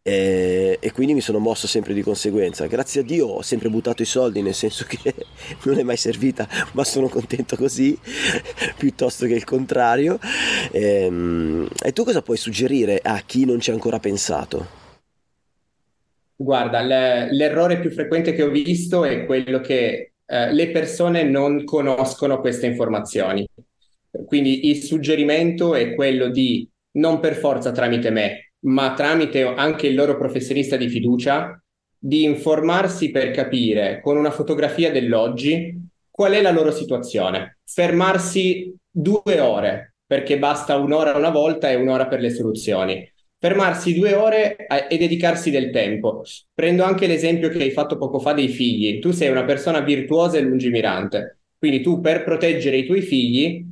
E, 0.02 0.78
e 0.80 0.92
quindi 0.92 1.14
mi 1.14 1.22
sono 1.22 1.40
mosso 1.40 1.68
sempre 1.68 1.94
di 1.94 2.02
conseguenza. 2.02 2.66
Grazie 2.68 3.02
a 3.02 3.04
Dio 3.04 3.28
ho 3.28 3.42
sempre 3.42 3.70
buttato 3.70 4.02
i 4.02 4.06
soldi, 4.06 4.42
nel 4.42 4.54
senso 4.56 4.86
che 4.88 5.14
non 5.66 5.78
è 5.80 5.84
mai 5.84 5.98
servita, 5.98 6.48
ma 6.74 6.84
sono 6.84 7.08
contento 7.10 7.56
così, 7.56 7.98
piuttosto 8.78 9.26
che 9.26 9.34
il 9.34 9.44
contrario. 9.44 10.20
Ehm, 10.72 11.68
E, 11.84 11.92
tu 11.94 12.04
cosa 12.04 12.22
puoi 12.22 12.38
suggerire 12.38 13.00
a 13.04 13.22
chi 13.26 13.46
non 13.46 13.60
ci 13.60 13.70
ha 13.72 13.74
ancora 13.74 14.00
pensato? 14.00 14.78
Guarda, 16.42 16.80
l'errore 16.82 17.80
più 17.82 17.92
frequente 17.92 18.32
che 18.34 18.44
ho 18.44 18.50
visto 18.50 19.04
è 19.04 19.26
quello 19.26 19.60
che 19.60 20.14
eh, 20.26 20.54
le 20.54 20.72
persone 20.72 21.24
non 21.24 21.66
conoscono 21.66 22.40
queste 22.40 22.66
informazioni. 22.66 23.46
Quindi 24.26 24.70
il 24.70 24.82
suggerimento 24.84 25.76
è 25.76 25.94
quello 25.96 26.30
di 26.30 26.68
non 26.92 27.20
per 27.20 27.36
forza 27.36 27.72
tramite 27.72 28.10
me, 28.10 28.49
ma 28.62 28.94
tramite 28.94 29.44
anche 29.44 29.88
il 29.88 29.96
loro 29.96 30.18
professionista 30.18 30.76
di 30.76 30.90
fiducia, 30.90 31.62
di 31.98 32.24
informarsi 32.24 33.12
per 33.12 33.32
capire 33.32 34.00
con 34.02 34.18
una 34.18 34.32
fotografia 34.32 34.92
dell'oggi 34.92 35.78
qual 36.10 36.34
è 36.34 36.42
la 36.42 36.52
loro 36.52 36.72
situazione. 36.72 37.60
Fermarsi 37.64 38.74
due 38.90 39.40
ore, 39.40 39.96
perché 40.06 40.38
basta 40.38 40.76
un'ora 40.76 41.16
una 41.16 41.30
volta 41.30 41.70
e 41.70 41.76
un'ora 41.76 42.08
per 42.08 42.20
le 42.20 42.30
soluzioni. 42.30 43.10
Fermarsi 43.38 43.98
due 43.98 44.16
ore 44.16 44.56
e 44.90 44.98
dedicarsi 44.98 45.50
del 45.50 45.72
tempo. 45.72 46.24
Prendo 46.54 46.84
anche 46.84 47.08
l'esempio 47.08 47.48
che 47.48 47.64
hai 47.64 47.72
fatto 47.72 47.98
poco 47.98 48.20
fa 48.20 48.34
dei 48.34 48.50
figli. 48.50 49.00
Tu 49.00 49.12
sei 49.12 49.30
una 49.30 49.46
persona 49.46 49.80
virtuosa 49.80 50.38
e 50.38 50.42
lungimirante, 50.42 51.40
quindi 51.58 51.82
tu 51.82 52.02
per 52.02 52.24
proteggere 52.24 52.78
i 52.78 52.86
tuoi 52.86 53.02
figli 53.02 53.66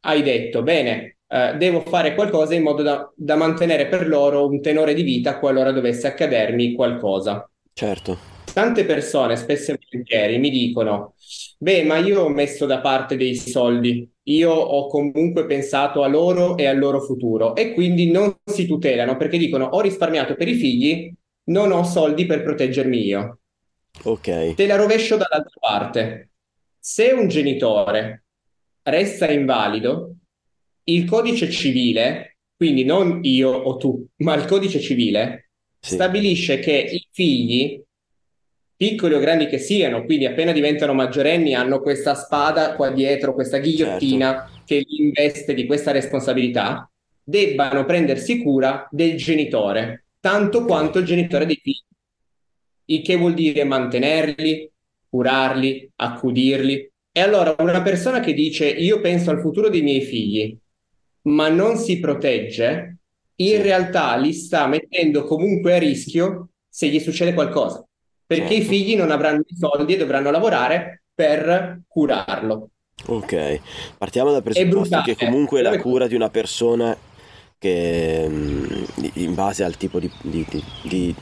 hai 0.00 0.22
detto, 0.22 0.62
bene, 0.62 1.13
eh, 1.34 1.56
devo 1.56 1.80
fare 1.80 2.14
qualcosa 2.14 2.54
in 2.54 2.62
modo 2.62 2.82
da, 2.82 3.12
da 3.16 3.36
mantenere 3.36 3.88
per 3.88 4.06
loro 4.06 4.46
un 4.46 4.60
tenore 4.60 4.94
di 4.94 5.02
vita 5.02 5.38
qualora 5.38 5.72
dovesse 5.72 6.06
accadermi 6.06 6.74
qualcosa. 6.74 7.48
Certo, 7.74 8.18
Tante 8.52 8.84
persone, 8.84 9.36
spesso 9.36 9.72
e 9.72 9.78
volentieri, 9.82 10.38
mi 10.38 10.48
dicono: 10.50 11.14
Beh, 11.58 11.82
ma 11.84 11.98
io 11.98 12.22
ho 12.22 12.28
messo 12.28 12.66
da 12.66 12.80
parte 12.80 13.16
dei 13.16 13.34
soldi, 13.34 14.08
io 14.24 14.50
ho 14.52 14.86
comunque 14.88 15.44
pensato 15.46 16.02
a 16.04 16.06
loro 16.08 16.56
e 16.56 16.66
al 16.66 16.78
loro 16.78 17.00
futuro, 17.00 17.56
e 17.56 17.72
quindi 17.74 18.10
non 18.10 18.32
si 18.44 18.66
tutelano 18.66 19.16
perché 19.16 19.38
dicono: 19.38 19.64
Ho 19.66 19.80
risparmiato 19.80 20.36
per 20.36 20.46
i 20.48 20.54
figli, 20.54 21.12
non 21.46 21.72
ho 21.72 21.82
soldi 21.82 22.26
per 22.26 22.42
proteggermi 22.44 23.04
io. 23.04 23.38
ok, 24.04 24.54
Te 24.54 24.66
la 24.66 24.76
rovescio 24.76 25.16
dall'altra 25.16 25.58
parte. 25.60 26.30
Se 26.78 27.10
un 27.12 27.28
genitore 27.28 28.24
resta 28.82 29.30
invalido, 29.30 30.13
il 30.84 31.04
codice 31.04 31.50
civile, 31.50 32.38
quindi 32.56 32.84
non 32.84 33.20
io 33.22 33.50
o 33.50 33.76
tu, 33.76 34.06
ma 34.16 34.34
il 34.34 34.44
codice 34.44 34.80
civile, 34.80 35.50
sì, 35.78 35.94
stabilisce 35.94 36.58
che 36.58 36.72
i 36.72 37.06
figli, 37.10 37.82
piccoli 38.76 39.14
o 39.14 39.18
grandi 39.18 39.46
che 39.46 39.58
siano, 39.58 40.04
quindi 40.04 40.26
appena 40.26 40.52
diventano 40.52 40.94
maggiorenni, 40.94 41.54
hanno 41.54 41.80
questa 41.80 42.14
spada 42.14 42.74
qua 42.74 42.90
dietro, 42.90 43.34
questa 43.34 43.62
certo, 43.62 43.70
ghigliottina 43.70 44.50
che 44.64 44.84
li 44.86 45.04
investe 45.04 45.54
di 45.54 45.66
questa 45.66 45.90
responsabilità, 45.90 46.90
debbano 47.22 47.84
prendersi 47.84 48.42
cura 48.42 48.86
del 48.90 49.16
genitore, 49.16 50.06
tanto 50.20 50.64
quanto 50.64 50.98
il 50.98 51.06
genitore 51.06 51.46
dei 51.46 51.58
figli. 51.62 51.82
Il 52.86 53.02
che 53.02 53.16
vuol 53.16 53.32
dire 53.32 53.64
mantenerli, 53.64 54.70
curarli, 55.08 55.90
accudirli. 55.96 56.90
E 57.10 57.20
allora 57.20 57.54
una 57.58 57.80
persona 57.80 58.20
che 58.20 58.34
dice 58.34 58.68
io 58.68 59.00
penso 59.00 59.30
al 59.30 59.40
futuro 59.40 59.70
dei 59.70 59.80
miei 59.80 60.02
figli, 60.02 60.54
ma 61.24 61.48
non 61.48 61.76
si 61.76 61.98
protegge, 62.00 62.98
in 63.36 63.60
sì, 63.60 63.62
realtà 63.62 64.16
li 64.16 64.32
sta 64.32 64.66
mettendo 64.66 65.24
comunque 65.24 65.74
a 65.74 65.78
rischio 65.78 66.50
se 66.68 66.88
gli 66.88 67.00
succede 67.00 67.34
qualcosa, 67.34 67.84
perché 68.26 68.54
i 68.54 68.62
certo. 68.62 68.68
figli 68.68 68.96
non 68.96 69.10
avranno 69.10 69.42
i 69.46 69.56
soldi 69.56 69.94
e 69.94 69.96
dovranno 69.96 70.30
lavorare 70.30 71.04
per 71.14 71.80
curarlo. 71.86 72.70
Ok, 73.06 73.60
partiamo 73.98 74.30
dal 74.32 74.42
presupposto 74.42 75.02
che 75.02 75.14
comunque 75.16 75.60
la 75.62 75.74
cura 75.74 76.06
di 76.06 76.14
una 76.14 76.30
persona 76.30 76.96
che 77.58 78.26
mm, 78.26 78.84
in 79.14 79.34
base 79.34 79.62
al 79.64 79.76
tipo 79.76 79.98
di, 80.00 80.10
di- 80.22 80.46
di- 80.82 81.14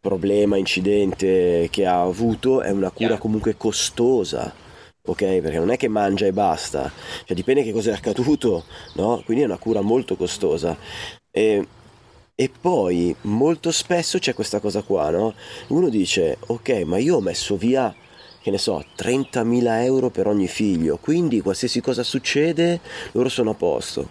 problema, 0.00 0.56
incidente 0.56 1.68
che 1.70 1.84
ha 1.86 2.00
avuto 2.02 2.62
è 2.62 2.70
una 2.70 2.90
cura 2.90 3.18
comunque 3.18 3.56
costosa, 3.56 4.54
ok? 5.10 5.40
Perché 5.40 5.58
non 5.58 5.70
è 5.70 5.76
che 5.76 5.88
mangia 5.88 6.26
e 6.26 6.32
basta, 6.32 6.90
cioè 7.24 7.36
dipende 7.36 7.62
che 7.62 7.72
cosa 7.72 7.90
è 7.90 7.94
accaduto, 7.94 8.64
no? 8.94 9.22
Quindi 9.24 9.42
è 9.42 9.46
una 9.46 9.58
cura 9.58 9.80
molto 9.80 10.16
costosa. 10.16 10.76
E, 11.30 11.66
e 12.34 12.50
poi 12.60 13.14
molto 13.22 13.70
spesso 13.72 14.18
c'è 14.18 14.34
questa 14.34 14.60
cosa 14.60 14.82
qua, 14.82 15.10
no? 15.10 15.34
Uno 15.68 15.88
dice, 15.88 16.38
ok, 16.46 16.68
ma 16.84 16.98
io 16.98 17.16
ho 17.16 17.20
messo 17.20 17.56
via 17.56 17.94
che 18.40 18.50
ne 18.50 18.58
so, 18.58 18.84
30.000 18.94 19.82
euro 19.82 20.10
per 20.10 20.26
ogni 20.26 20.46
figlio, 20.48 20.98
quindi 20.98 21.40
qualsiasi 21.40 21.80
cosa 21.80 22.02
succede, 22.02 22.80
loro 23.12 23.28
sono 23.28 23.50
a 23.50 23.54
posto. 23.54 24.08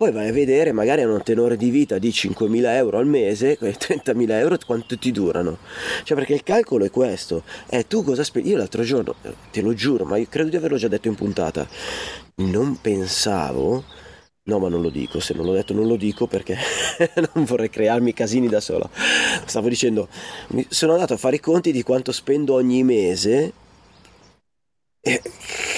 Poi 0.00 0.12
vai 0.12 0.28
a 0.28 0.32
vedere, 0.32 0.72
magari 0.72 1.02
hanno 1.02 1.16
un 1.16 1.22
tenore 1.22 1.58
di 1.58 1.68
vita 1.68 1.98
di 1.98 2.08
5.000 2.08 2.74
euro 2.74 2.96
al 2.96 3.06
mese, 3.06 3.58
quei 3.60 3.72
30.000 3.72 4.30
euro 4.30 4.56
quanto 4.64 4.96
ti 4.96 5.12
durano? 5.12 5.58
Cioè 6.04 6.16
perché 6.16 6.32
il 6.32 6.42
calcolo 6.42 6.86
è 6.86 6.90
questo, 6.90 7.42
eh 7.68 7.86
tu 7.86 8.02
cosa 8.02 8.22
aspetti? 8.22 8.48
Io 8.48 8.56
l'altro 8.56 8.82
giorno, 8.82 9.14
te 9.50 9.60
lo 9.60 9.74
giuro, 9.74 10.06
ma 10.06 10.16
io 10.16 10.24
credo 10.26 10.48
di 10.48 10.56
averlo 10.56 10.78
già 10.78 10.88
detto 10.88 11.08
in 11.08 11.16
puntata, 11.16 11.68
non 12.36 12.80
pensavo 12.80 13.84
No, 14.44 14.58
ma 14.58 14.70
non 14.70 14.80
lo 14.80 14.88
dico, 14.88 15.20
se 15.20 15.34
non 15.34 15.44
l'ho 15.44 15.52
detto 15.52 15.74
non 15.74 15.86
lo 15.86 15.96
dico 15.96 16.26
perché 16.26 16.56
non 17.34 17.44
vorrei 17.44 17.68
crearmi 17.68 18.14
casini 18.14 18.48
da 18.48 18.60
solo. 18.60 18.88
Stavo 19.44 19.68
dicendo, 19.68 20.08
sono 20.70 20.94
andato 20.94 21.12
a 21.12 21.18
fare 21.18 21.36
i 21.36 21.40
conti 21.40 21.72
di 21.72 21.82
quanto 21.82 22.10
spendo 22.10 22.54
ogni 22.54 22.82
mese 22.82 23.52
e 25.02 25.20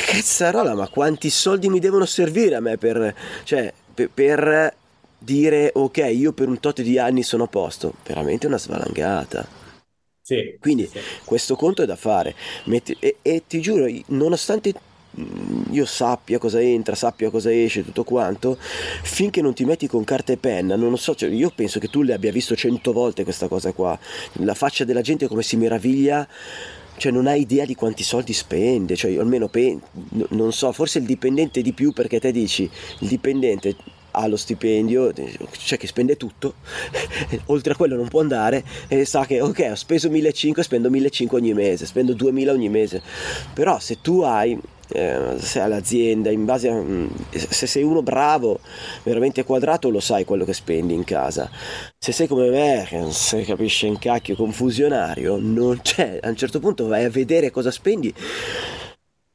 cazzarola, 0.06 0.74
ma 0.74 0.88
quanti 0.88 1.30
soldi 1.30 1.68
mi 1.68 1.80
devono 1.80 2.04
servire 2.06 2.54
a 2.54 2.60
me 2.60 2.76
per, 2.76 3.14
cioè, 3.44 3.72
per, 3.94 4.10
per 4.12 4.74
dire 5.18 5.70
ok, 5.74 5.98
io 6.12 6.32
per 6.32 6.48
un 6.48 6.58
tot 6.60 6.82
di 6.82 6.98
anni 6.98 7.22
sono 7.22 7.44
a 7.44 7.48
posto? 7.48 7.94
Veramente 8.04 8.46
una 8.46 8.58
svalangata. 8.58 9.46
Sì, 10.22 10.58
Quindi 10.58 10.88
sì. 10.90 11.00
questo 11.24 11.56
conto 11.56 11.82
è 11.82 11.86
da 11.86 11.96
fare. 11.96 12.34
Metti- 12.64 12.96
e, 13.00 13.16
e 13.22 13.42
ti 13.46 13.60
giuro, 13.60 13.86
nonostante 14.06 14.72
mm, 15.18 15.72
io 15.72 15.84
sappia 15.84 16.38
cosa 16.38 16.60
entra, 16.60 16.94
sappia 16.94 17.30
cosa 17.30 17.52
esce, 17.52 17.84
tutto 17.84 18.04
quanto, 18.04 18.56
finché 19.02 19.42
non 19.42 19.54
ti 19.54 19.64
metti 19.64 19.88
con 19.88 20.04
carta 20.04 20.32
e 20.32 20.36
penna, 20.36 20.76
non 20.76 20.90
lo 20.90 20.96
so, 20.96 21.14
cioè, 21.16 21.30
io 21.30 21.50
penso 21.54 21.80
che 21.80 21.88
tu 21.88 22.02
le 22.02 22.12
abbia 22.14 22.30
visto 22.30 22.54
cento 22.54 22.92
volte 22.92 23.24
questa 23.24 23.48
cosa 23.48 23.72
qua. 23.72 23.98
La 24.34 24.54
faccia 24.54 24.84
della 24.84 25.00
gente 25.02 25.26
come 25.26 25.42
si 25.42 25.56
meraviglia. 25.56 26.26
Cioè 27.02 27.10
non 27.10 27.26
hai 27.26 27.40
idea 27.40 27.64
di 27.64 27.74
quanti 27.74 28.04
soldi 28.04 28.32
spende, 28.32 28.94
cioè 28.94 29.10
io 29.10 29.22
almeno 29.22 29.48
pe- 29.48 29.76
non 30.28 30.52
so, 30.52 30.70
forse 30.70 31.00
il 31.00 31.04
dipendente 31.04 31.60
di 31.60 31.72
più 31.72 31.92
perché 31.92 32.20
te 32.20 32.30
dici 32.30 32.70
il 33.00 33.08
dipendente 33.08 33.74
ha 34.12 34.28
lo 34.28 34.36
stipendio, 34.36 35.12
cioè 35.50 35.78
che 35.78 35.88
spende 35.88 36.16
tutto, 36.16 36.54
oltre 37.46 37.72
a 37.72 37.76
quello 37.76 37.96
non 37.96 38.06
può 38.06 38.20
andare 38.20 38.62
e 38.86 39.04
sa 39.04 39.26
che 39.26 39.40
ok 39.40 39.70
ho 39.72 39.74
speso 39.74 40.10
1500, 40.10 40.62
spendo 40.62 40.90
1500 40.90 41.34
ogni 41.34 41.52
mese, 41.54 41.86
spendo 41.86 42.14
2000 42.14 42.52
ogni 42.52 42.68
mese, 42.68 43.02
però 43.52 43.80
se 43.80 44.00
tu 44.00 44.20
hai, 44.20 44.56
eh, 44.92 45.38
se 45.38 45.60
hai 45.60 45.68
l'azienda, 45.68 46.30
in 46.30 46.44
base 46.44 46.68
a, 46.68 46.82
se 47.30 47.66
sei 47.66 47.82
uno 47.82 48.02
bravo, 48.02 48.60
veramente 49.02 49.44
quadrato 49.44 49.90
lo 49.90 50.00
sai 50.00 50.24
quello 50.24 50.44
che 50.44 50.52
spendi 50.52 50.94
in 50.94 51.04
casa, 51.04 51.50
se 51.98 52.12
sei 52.12 52.26
come 52.26 52.48
me, 52.50 53.08
si 53.10 53.42
capisce 53.42 53.86
in 53.86 53.98
cacchio, 53.98 54.36
confusionario, 54.36 55.38
non 55.40 55.80
c'è, 55.82 56.18
a 56.22 56.28
un 56.28 56.36
certo 56.36 56.60
punto 56.60 56.86
vai 56.86 57.04
a 57.04 57.10
vedere 57.10 57.50
cosa 57.50 57.70
spendi 57.70 58.12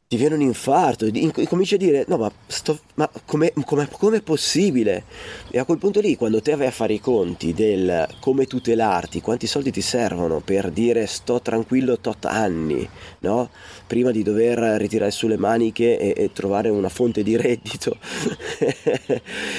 ti 0.09 0.15
viene 0.15 0.35
un 0.35 0.41
infarto, 0.41 1.05
in- 1.05 1.33
cominci 1.49 1.75
a 1.75 1.77
dire 1.77 2.05
no 2.07 2.15
ma, 2.15 2.31
sto, 2.47 2.79
ma 2.93 3.09
come 3.25 3.51
è 3.51 4.21
possibile? 4.21 5.03
E 5.51 5.59
a 5.59 5.65
quel 5.65 5.79
punto 5.79 5.99
lì 5.99 6.15
quando 6.15 6.41
te 6.41 6.55
vai 6.55 6.67
a 6.67 6.71
fare 6.71 6.93
i 6.93 7.01
conti 7.01 7.53
del 7.53 8.07
come 8.21 8.45
tutelarti, 8.45 9.19
quanti 9.19 9.47
soldi 9.47 9.69
ti 9.69 9.81
servono 9.81 10.39
per 10.39 10.71
dire 10.71 11.05
sto 11.07 11.41
tranquillo 11.41 11.99
tot 11.99 12.23
anni, 12.23 12.87
no? 13.19 13.49
Prima 13.85 14.11
di 14.11 14.23
dover 14.23 14.57
ritirare 14.79 15.11
sulle 15.11 15.37
maniche 15.37 15.99
e, 15.99 16.13
e 16.15 16.31
trovare 16.31 16.69
una 16.69 16.89
fonte 16.89 17.21
di 17.21 17.35
reddito. 17.35 17.97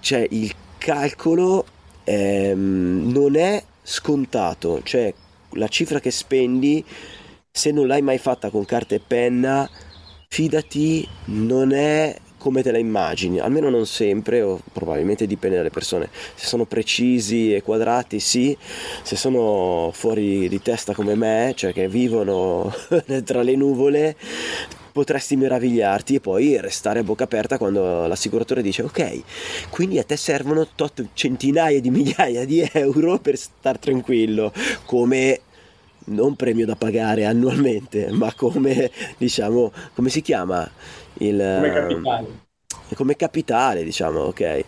Cioè 0.00 0.26
il 0.30 0.52
calcolo 0.78 1.64
ehm, 2.04 3.10
non 3.12 3.36
è 3.36 3.62
scontato, 3.82 4.80
cioè 4.84 5.12
la 5.50 5.68
cifra 5.68 6.00
che 6.00 6.10
spendi 6.10 6.84
se 7.56 7.70
non 7.70 7.86
l'hai 7.86 8.02
mai 8.02 8.18
fatta 8.18 8.50
con 8.50 8.66
carta 8.66 8.94
e 8.94 9.00
penna, 9.00 9.66
fidati, 10.28 11.08
non 11.24 11.72
è 11.72 12.14
come 12.36 12.62
te 12.62 12.70
la 12.70 12.76
immagini, 12.76 13.40
almeno 13.40 13.70
non 13.70 13.86
sempre, 13.86 14.42
o 14.42 14.60
probabilmente 14.74 15.26
dipende 15.26 15.56
dalle 15.56 15.70
persone. 15.70 16.10
Se 16.34 16.46
sono 16.46 16.66
precisi 16.66 17.54
e 17.54 17.62
quadrati, 17.62 18.20
sì, 18.20 18.54
se 19.02 19.16
sono 19.16 19.90
fuori 19.94 20.50
di 20.50 20.60
testa 20.60 20.92
come 20.92 21.14
me, 21.14 21.54
cioè 21.56 21.72
che 21.72 21.88
vivono 21.88 22.70
tra 23.24 23.40
le 23.40 23.56
nuvole, 23.56 24.16
potresti 24.92 25.34
meravigliarti 25.36 26.16
e 26.16 26.20
poi 26.20 26.60
restare 26.60 26.98
a 26.98 27.02
bocca 27.02 27.24
aperta 27.24 27.56
quando 27.56 28.06
l'assicuratore 28.06 28.60
dice 28.60 28.82
ok, 28.82 29.68
quindi 29.70 29.98
a 29.98 30.04
te 30.04 30.16
servono 30.16 30.68
tot 30.74 31.06
centinaia 31.14 31.80
di 31.80 31.90
migliaia 31.90 32.44
di 32.44 32.68
euro 32.72 33.18
per 33.18 33.38
star 33.38 33.78
tranquillo, 33.78 34.52
come 34.84 35.40
non 36.06 36.36
premio 36.36 36.66
da 36.66 36.76
pagare 36.76 37.24
annualmente, 37.24 38.10
ma 38.12 38.32
come 38.34 38.90
diciamo, 39.18 39.72
come 39.94 40.08
si 40.10 40.22
chiama? 40.22 40.68
Il, 41.18 41.40
Come 41.54 41.72
capitale. 41.72 42.38
come 42.94 43.16
capitale, 43.16 43.82
diciamo, 43.84 44.20
ok. 44.20 44.64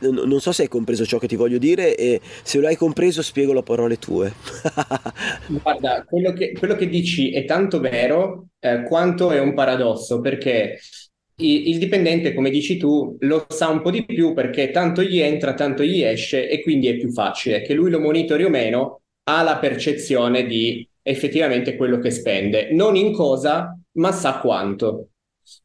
Non, 0.00 0.14
non 0.28 0.40
so 0.40 0.52
se 0.52 0.62
hai 0.62 0.68
compreso 0.68 1.06
ciò 1.06 1.18
che 1.18 1.26
ti 1.26 1.36
voglio 1.36 1.58
dire 1.58 1.96
e 1.96 2.20
se 2.42 2.58
lo 2.60 2.66
hai 2.66 2.76
compreso 2.76 3.22
spiego 3.22 3.52
le 3.54 3.62
parole 3.62 3.98
tue. 3.98 4.32
Guarda, 5.46 6.04
quello 6.04 6.32
che, 6.32 6.52
quello 6.52 6.76
che 6.76 6.88
dici 6.88 7.32
è 7.32 7.44
tanto 7.44 7.80
vero 7.80 8.46
eh, 8.60 8.82
quanto 8.84 9.30
è 9.32 9.40
un 9.40 9.52
paradosso, 9.54 10.20
perché 10.20 10.78
il 11.42 11.78
dipendente, 11.78 12.34
come 12.34 12.50
dici 12.50 12.76
tu, 12.76 13.16
lo 13.20 13.46
sa 13.48 13.68
un 13.68 13.80
po' 13.82 13.90
di 13.90 14.04
più 14.04 14.32
perché 14.34 14.70
tanto 14.70 15.02
gli 15.02 15.18
entra, 15.18 15.54
tanto 15.54 15.82
gli 15.82 16.02
esce 16.02 16.48
e 16.48 16.60
quindi 16.62 16.86
è 16.88 16.96
più 16.96 17.10
facile 17.10 17.62
che 17.62 17.74
lui 17.74 17.90
lo 17.90 17.98
monitori 17.98 18.44
o 18.44 18.48
meno, 18.50 19.00
ha 19.38 19.42
la 19.42 19.58
percezione 19.58 20.44
di 20.46 20.86
effettivamente 21.02 21.76
quello 21.76 21.98
che 21.98 22.10
spende, 22.10 22.72
non 22.72 22.96
in 22.96 23.12
cosa, 23.12 23.76
ma 23.92 24.12
sa 24.12 24.38
quanto. 24.38 25.08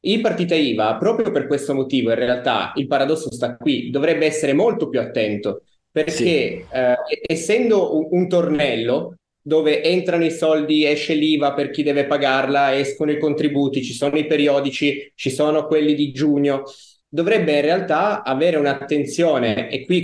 Il 0.01 0.21
partita 0.21 0.55
IVA, 0.55 0.95
proprio 0.97 1.31
per 1.31 1.47
questo 1.47 1.73
motivo, 1.73 2.09
in 2.09 2.15
realtà 2.15 2.71
il 2.75 2.87
paradosso 2.87 3.31
sta 3.31 3.55
qui, 3.55 3.89
dovrebbe 3.89 4.25
essere 4.25 4.53
molto 4.53 4.89
più 4.89 4.99
attento 4.99 5.61
perché 5.95 6.65
eh, 6.69 6.95
essendo 7.25 7.95
un, 7.95 8.07
un 8.11 8.27
tornello 8.27 9.15
dove 9.41 9.81
entrano 9.81 10.25
i 10.25 10.31
soldi, 10.31 10.85
esce 10.85 11.13
l'IVA 11.13 11.53
per 11.53 11.69
chi 11.69 11.83
deve 11.83 12.05
pagarla, 12.05 12.77
escono 12.77 13.11
i 13.11 13.17
contributi, 13.17 13.81
ci 13.81 13.93
sono 13.93 14.17
i 14.17 14.25
periodici, 14.25 15.13
ci 15.15 15.29
sono 15.29 15.67
quelli 15.67 15.93
di 15.93 16.11
giugno, 16.11 16.63
dovrebbe 17.07 17.53
in 17.55 17.61
realtà 17.61 18.23
avere 18.23 18.57
un'attenzione, 18.57 19.69
e 19.69 19.85
qui 19.85 19.99
i 19.99 20.03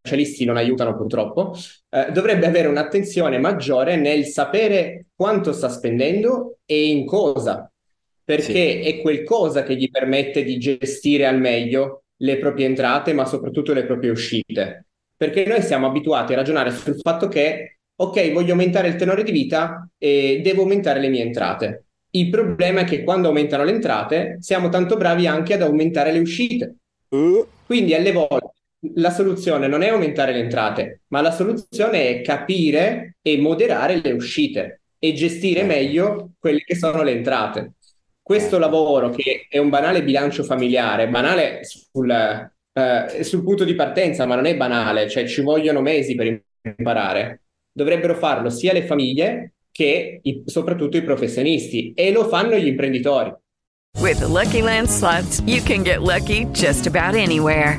commercialisti 0.00 0.44
non 0.44 0.56
aiutano 0.56 0.96
purtroppo, 0.96 1.54
eh, 1.90 2.10
dovrebbe 2.12 2.46
avere 2.46 2.68
un'attenzione 2.68 3.38
maggiore 3.38 3.96
nel 3.96 4.24
sapere 4.24 5.06
quanto 5.14 5.52
sta 5.52 5.68
spendendo 5.68 6.58
e 6.64 6.86
in 6.86 7.04
cosa, 7.04 7.70
perché 8.24 8.80
è 8.80 9.00
quel 9.00 9.24
cosa 9.24 9.62
che 9.62 9.76
gli 9.76 9.90
permette 9.90 10.42
di 10.44 10.58
gestire 10.58 11.26
al 11.26 11.38
meglio 11.38 12.04
le 12.18 12.38
proprie 12.38 12.66
entrate, 12.66 13.12
ma 13.12 13.24
soprattutto 13.24 13.72
le 13.72 13.84
proprie 13.84 14.10
uscite. 14.10 14.86
Perché 15.16 15.44
noi 15.46 15.62
siamo 15.62 15.86
abituati 15.86 16.32
a 16.32 16.36
ragionare 16.36 16.70
sul 16.70 16.98
fatto 17.00 17.28
che, 17.28 17.78
ok, 17.96 18.32
voglio 18.32 18.52
aumentare 18.52 18.88
il 18.88 18.96
tenore 18.96 19.24
di 19.24 19.32
vita 19.32 19.88
e 19.98 20.40
devo 20.42 20.62
aumentare 20.62 21.00
le 21.00 21.08
mie 21.08 21.22
entrate. 21.22 21.84
Il 22.10 22.30
problema 22.30 22.80
è 22.80 22.84
che 22.84 23.02
quando 23.02 23.28
aumentano 23.28 23.64
le 23.64 23.72
entrate 23.72 24.38
siamo 24.40 24.68
tanto 24.68 24.96
bravi 24.96 25.26
anche 25.26 25.54
ad 25.54 25.62
aumentare 25.62 26.12
le 26.12 26.20
uscite. 26.20 26.76
Eh, 27.08 27.46
Quindi 27.66 27.94
alle 27.94 28.12
volte 28.12 28.57
la 28.94 29.10
soluzione 29.10 29.66
non 29.66 29.82
è 29.82 29.88
aumentare 29.88 30.32
le 30.32 30.40
entrate, 30.40 31.02
ma 31.08 31.20
la 31.20 31.32
soluzione 31.32 32.08
è 32.08 32.20
capire 32.22 33.16
e 33.22 33.38
moderare 33.38 34.00
le 34.00 34.12
uscite 34.12 34.82
e 34.98 35.12
gestire 35.12 35.62
meglio 35.62 36.32
quelle 36.38 36.60
che 36.60 36.76
sono 36.76 37.02
le 37.02 37.12
entrate. 37.12 37.72
Questo 38.22 38.58
lavoro, 38.58 39.10
che 39.10 39.46
è 39.48 39.58
un 39.58 39.70
banale 39.70 40.04
bilancio 40.04 40.44
familiare, 40.44 41.08
banale 41.08 41.60
sul, 41.62 42.10
eh, 42.10 43.24
sul 43.24 43.42
punto 43.42 43.64
di 43.64 43.74
partenza, 43.74 44.26
ma 44.26 44.34
non 44.34 44.44
è 44.44 44.56
banale, 44.56 45.08
cioè 45.08 45.26
ci 45.26 45.40
vogliono 45.40 45.80
mesi 45.80 46.14
per 46.14 46.42
imparare, 46.62 47.42
dovrebbero 47.72 48.14
farlo 48.14 48.50
sia 48.50 48.72
le 48.72 48.84
famiglie 48.84 49.54
che 49.72 50.20
i- 50.22 50.42
soprattutto 50.44 50.96
i 50.96 51.02
professionisti 51.02 51.92
e 51.94 52.10
lo 52.12 52.28
fanno 52.28 52.56
gli 52.56 52.66
imprenditori. 52.66 53.32
With 54.00 54.18
the 54.18 54.26
Lucky 54.26 54.60
Land 54.60 54.88
slots, 54.88 55.40
you 55.46 55.62
can 55.62 55.82
get 55.82 56.02
lucky 56.02 56.46
just 56.52 56.86
about 56.86 57.14
anywhere. 57.14 57.78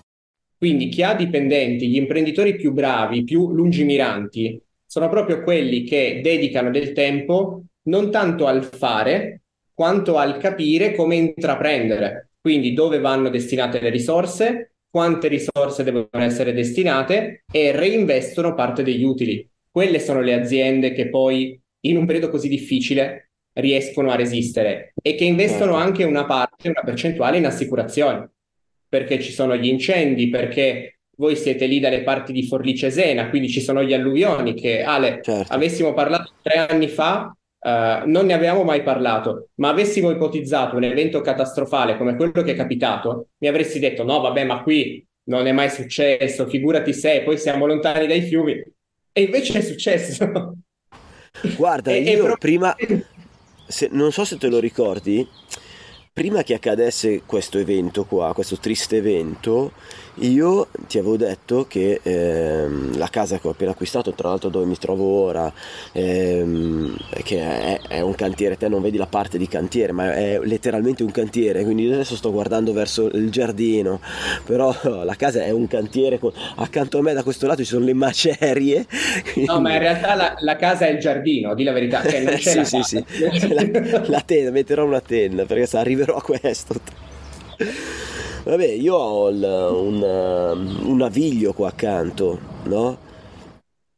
Quindi 0.61 0.89
chi 0.89 1.01
ha 1.01 1.15
dipendenti, 1.15 1.89
gli 1.89 1.95
imprenditori 1.95 2.55
più 2.55 2.71
bravi, 2.71 3.23
più 3.23 3.51
lungimiranti, 3.51 4.61
sono 4.85 5.09
proprio 5.09 5.41
quelli 5.41 5.81
che 5.81 6.19
dedicano 6.21 6.69
del 6.69 6.91
tempo 6.91 7.63
non 7.85 8.11
tanto 8.11 8.45
al 8.45 8.63
fare, 8.63 9.41
quanto 9.73 10.17
al 10.17 10.37
capire 10.37 10.93
come 10.93 11.15
intraprendere. 11.15 12.29
Quindi 12.39 12.73
dove 12.73 12.99
vanno 12.99 13.29
destinate 13.29 13.79
le 13.79 13.89
risorse, 13.89 14.75
quante 14.87 15.29
risorse 15.29 15.83
devono 15.83 16.07
essere 16.11 16.53
destinate 16.53 17.43
e 17.51 17.71
reinvestono 17.71 18.53
parte 18.53 18.83
degli 18.83 19.03
utili. 19.03 19.49
Quelle 19.67 19.97
sono 19.97 20.21
le 20.21 20.35
aziende 20.35 20.93
che 20.93 21.09
poi, 21.09 21.59
in 21.87 21.97
un 21.97 22.05
periodo 22.05 22.29
così 22.29 22.47
difficile, 22.47 23.31
riescono 23.53 24.11
a 24.11 24.15
resistere 24.15 24.93
e 25.01 25.15
che 25.15 25.23
investono 25.23 25.73
anche 25.73 26.03
una 26.03 26.25
parte, 26.25 26.69
una 26.69 26.83
percentuale 26.85 27.39
in 27.39 27.47
assicurazioni 27.47 28.29
perché 28.91 29.21
ci 29.21 29.31
sono 29.31 29.55
gli 29.55 29.67
incendi, 29.67 30.27
perché 30.27 30.99
voi 31.15 31.37
siete 31.37 31.65
lì 31.65 31.79
dalle 31.79 32.03
parti 32.03 32.33
di 32.33 32.45
Forlì 32.45 32.75
Cesena, 32.75 33.29
quindi 33.29 33.47
ci 33.47 33.61
sono 33.61 33.83
gli 33.83 33.93
alluvioni 33.93 34.53
che 34.53 34.81
Ale, 34.83 35.19
Certo. 35.21 35.53
avessimo 35.53 35.93
parlato 35.93 36.33
tre 36.41 36.55
anni 36.67 36.89
fa, 36.89 37.33
eh, 37.61 38.03
non 38.05 38.25
ne 38.25 38.33
avevamo 38.33 38.63
mai 38.63 38.83
parlato, 38.83 39.49
ma 39.55 39.69
avessimo 39.69 40.09
ipotizzato 40.11 40.75
un 40.75 40.83
evento 40.83 41.21
catastrofale 41.21 41.95
come 41.95 42.17
quello 42.17 42.41
che 42.43 42.51
è 42.51 42.55
capitato, 42.55 43.29
mi 43.37 43.47
avresti 43.47 43.79
detto 43.79 44.03
no, 44.03 44.19
vabbè, 44.19 44.43
ma 44.43 44.61
qui 44.61 45.05
non 45.29 45.47
è 45.47 45.53
mai 45.53 45.69
successo, 45.69 46.47
figurati 46.47 46.91
se, 46.91 47.21
poi 47.23 47.37
siamo 47.37 47.65
lontani 47.65 48.07
dai 48.07 48.21
fiumi. 48.23 48.61
E 49.13 49.21
invece 49.21 49.59
è 49.59 49.61
successo. 49.61 50.29
Guarda, 51.55 51.91
E- 51.95 51.99
io 52.01 52.23
pro- 52.25 52.37
prima, 52.37 52.75
se- 53.67 53.89
non 53.91 54.11
so 54.11 54.25
se 54.25 54.37
te 54.37 54.47
lo 54.49 54.59
ricordi, 54.59 55.25
prima 56.13 56.43
che 56.43 56.53
accadesse 56.53 57.21
questo 57.25 57.57
evento 57.57 58.03
qua, 58.03 58.33
questo 58.33 58.57
triste 58.57 58.97
evento, 58.97 59.71
io 60.15 60.67
ti 60.87 60.97
avevo 60.97 61.17
detto 61.17 61.65
che 61.67 61.99
ehm, 62.03 62.97
la 62.97 63.07
casa 63.07 63.39
che 63.39 63.47
ho 63.47 63.51
appena 63.51 63.71
acquistato, 63.71 64.11
tra 64.11 64.29
l'altro 64.29 64.49
dove 64.49 64.65
mi 64.65 64.77
trovo 64.77 65.05
ora, 65.05 65.51
ehm, 65.93 66.95
che 67.23 67.39
è, 67.39 67.79
è 67.87 67.99
un 68.01 68.13
cantiere, 68.13 68.57
te 68.57 68.67
non 68.67 68.81
vedi 68.81 68.97
la 68.97 69.05
parte 69.07 69.37
di 69.37 69.47
cantiere, 69.47 69.91
ma 69.93 70.13
è 70.13 70.39
letteralmente 70.43 71.03
un 71.03 71.11
cantiere, 71.11 71.63
quindi 71.63 71.91
adesso 71.91 72.15
sto 72.15 72.31
guardando 72.31 72.73
verso 72.73 73.07
il 73.07 73.31
giardino, 73.31 73.99
però 74.45 74.75
la 75.03 75.15
casa 75.15 75.43
è 75.43 75.51
un 75.51 75.67
cantiere, 75.67 76.19
con- 76.19 76.33
accanto 76.57 76.97
a 76.99 77.01
me 77.01 77.13
da 77.13 77.23
questo 77.23 77.47
lato 77.47 77.63
ci 77.63 77.69
sono 77.69 77.85
le 77.85 77.93
macerie. 77.93 78.85
No, 79.41 79.59
ma 79.59 79.69
quindi- 79.69 79.73
in 79.73 79.79
realtà 79.79 80.15
la, 80.15 80.35
la 80.39 80.55
casa 80.55 80.85
è 80.87 80.91
il 80.91 80.99
giardino, 80.99 81.55
di 81.55 81.63
la 81.63 81.71
verità, 81.71 82.05
cioè 82.05 82.21
non 82.21 82.35
c'è 82.37 82.51
sì, 82.51 82.57
la 82.57 82.63
sì, 82.65 82.83
sì. 82.83 83.03
La, 83.53 84.03
la 84.07 84.21
tenda, 84.21 84.51
metterò 84.51 84.85
una 84.85 85.01
tenda 85.01 85.45
perché 85.45 85.65
sa, 85.65 85.79
arriverò 85.79 86.15
a 86.15 86.21
questo. 86.21 86.75
Vabbè, 88.43 88.65
io 88.67 88.95
ho 88.95 89.29
il- 89.29 89.43
un, 89.43 90.01
un 90.85 90.97
naviglio 90.97 91.53
qua 91.53 91.69
accanto, 91.69 92.39
no? 92.63 92.97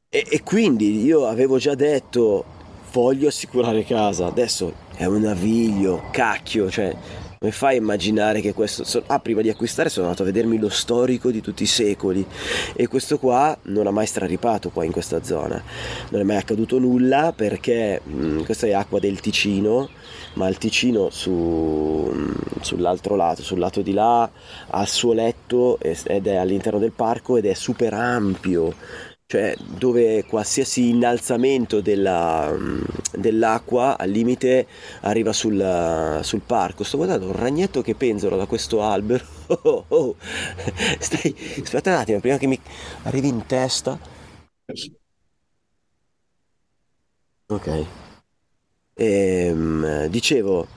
E, 0.10 0.26
e 0.30 0.44
quindi 0.44 1.04
io 1.04 1.26
avevo 1.28 1.58
già 1.58 1.76
detto 1.76 2.46
voglio 2.92 3.28
assicurare 3.28 3.84
casa. 3.84 4.28
Adesso 4.28 4.74
è 4.96 5.06
un 5.06 5.22
naviglio, 5.22 6.04
cacchio, 6.12 6.70
cioè 6.70 6.96
come 7.44 7.52
fai 7.52 7.76
a 7.76 7.80
immaginare 7.80 8.40
che 8.40 8.54
questo... 8.54 9.04
Ah, 9.08 9.20
prima 9.20 9.42
di 9.42 9.50
acquistare 9.50 9.90
sono 9.90 10.06
andato 10.06 10.24
a 10.24 10.28
vedermi 10.28 10.58
lo 10.58 10.70
storico 10.70 11.30
di 11.30 11.42
tutti 11.42 11.64
i 11.64 11.66
secoli 11.66 12.26
e 12.74 12.88
questo 12.88 13.20
qua 13.20 13.58
non 13.64 13.86
ha 13.86 13.92
mai 13.92 14.06
straripato 14.06 14.70
qua 14.70 14.86
in 14.86 14.94
questa 14.94 15.22
zona. 15.24 15.62
Non 16.08 16.22
è 16.22 16.24
mai 16.24 16.38
accaduto 16.38 16.80
nulla 16.80 17.34
perché 17.36 18.00
mh, 18.02 18.44
questa 18.44 18.68
è 18.68 18.72
acqua 18.72 19.00
del 19.00 19.20
Ticino, 19.20 19.90
ma 20.36 20.48
il 20.48 20.58
Ticino 20.58 21.10
su, 21.10 21.32
mh, 21.34 22.62
sull'altro 22.62 23.18
lato, 23.18 23.44
sul 23.44 23.60
lato 23.60 23.82
di 23.82 23.92
là, 23.92 24.30
ha 24.70 24.82
il 24.82 24.88
suo 24.88 25.12
letto 25.12 25.78
ed 25.80 26.28
è 26.28 26.36
all'interno 26.36 26.80
del 26.80 26.94
parco 26.94 27.36
ed 27.36 27.46
è 27.46 27.54
super 27.54 27.94
ampio. 27.94 28.74
Cioè, 29.34 29.56
dove 29.66 30.26
qualsiasi 30.26 30.90
innalzamento 30.90 31.82
della, 31.82 32.52
mh, 32.52 32.86
dell'acqua 33.18 33.98
al 33.98 34.12
limite 34.12 34.68
arriva 35.02 35.34
sul, 35.34 36.20
sul 36.22 36.42
parco. 36.42 36.84
Sto 36.84 36.98
guardando 36.98 37.26
un 37.26 37.32
ragnetto 37.36 37.82
che 37.82 37.96
penzola 37.96 38.36
da 38.36 38.46
questo 38.46 38.84
albero. 38.84 39.26
Oh, 39.64 39.86
oh. 39.90 40.16
Stai, 41.00 41.36
aspetta 41.62 41.92
un 41.92 41.98
attimo, 41.98 42.20
prima 42.20 42.38
che 42.38 42.48
mi 42.48 42.60
arrivi 43.04 43.28
in 43.28 43.46
testa. 43.46 44.00
Ok. 47.50 47.68
Ehm, 48.96 50.08
dicevo, 50.08 50.68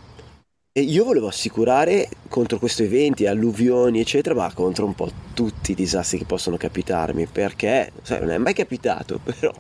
e 0.76 0.82
io 0.82 1.04
volevo 1.04 1.28
assicurare 1.28 2.06
contro 2.28 2.58
questi 2.58 2.82
eventi, 2.82 3.24
alluvioni, 3.26 3.98
eccetera, 3.98 4.34
ma 4.34 4.52
contro 4.52 4.84
un 4.84 4.94
po' 4.94 5.10
tutti 5.32 5.70
i 5.70 5.74
disastri 5.74 6.18
che 6.18 6.26
possono 6.26 6.58
capitarmi, 6.58 7.24
perché 7.24 7.92
sai, 8.02 8.20
non 8.20 8.28
è 8.30 8.36
mai 8.36 8.52
capitato, 8.52 9.18
però 9.24 9.54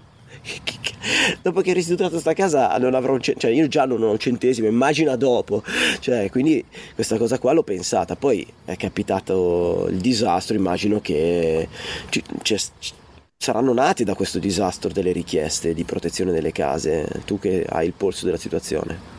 dopo 1.40 1.62
che 1.62 1.70
ho 1.70 1.72
ristrutturato 1.72 2.18
sta 2.18 2.34
casa 2.34 2.76
non 2.76 2.92
avrò 2.92 3.14
un 3.14 3.22
ce- 3.22 3.34
cioè 3.38 3.50
io 3.50 3.66
già 3.66 3.86
non 3.86 4.02
ho 4.02 4.10
un 4.10 4.18
centesimo, 4.18 4.66
immagina 4.68 5.16
dopo, 5.16 5.62
cioè 6.00 6.28
quindi 6.28 6.62
questa 6.94 7.16
cosa 7.16 7.38
qua 7.38 7.52
l'ho 7.52 7.62
pensata, 7.62 8.14
poi 8.14 8.46
è 8.66 8.76
capitato 8.76 9.86
il 9.88 9.96
disastro, 9.96 10.54
immagino 10.54 11.00
che 11.00 11.66
c'è- 12.10 12.22
ci- 12.42 12.92
saranno 13.38 13.72
nati 13.72 14.04
da 14.04 14.14
questo 14.14 14.38
disastro 14.38 14.90
delle 14.90 15.12
richieste 15.12 15.72
di 15.72 15.84
protezione 15.84 16.30
delle 16.30 16.52
case, 16.52 17.08
tu 17.24 17.38
che 17.38 17.64
hai 17.66 17.86
il 17.86 17.94
polso 17.96 18.26
della 18.26 18.36
situazione. 18.36 19.15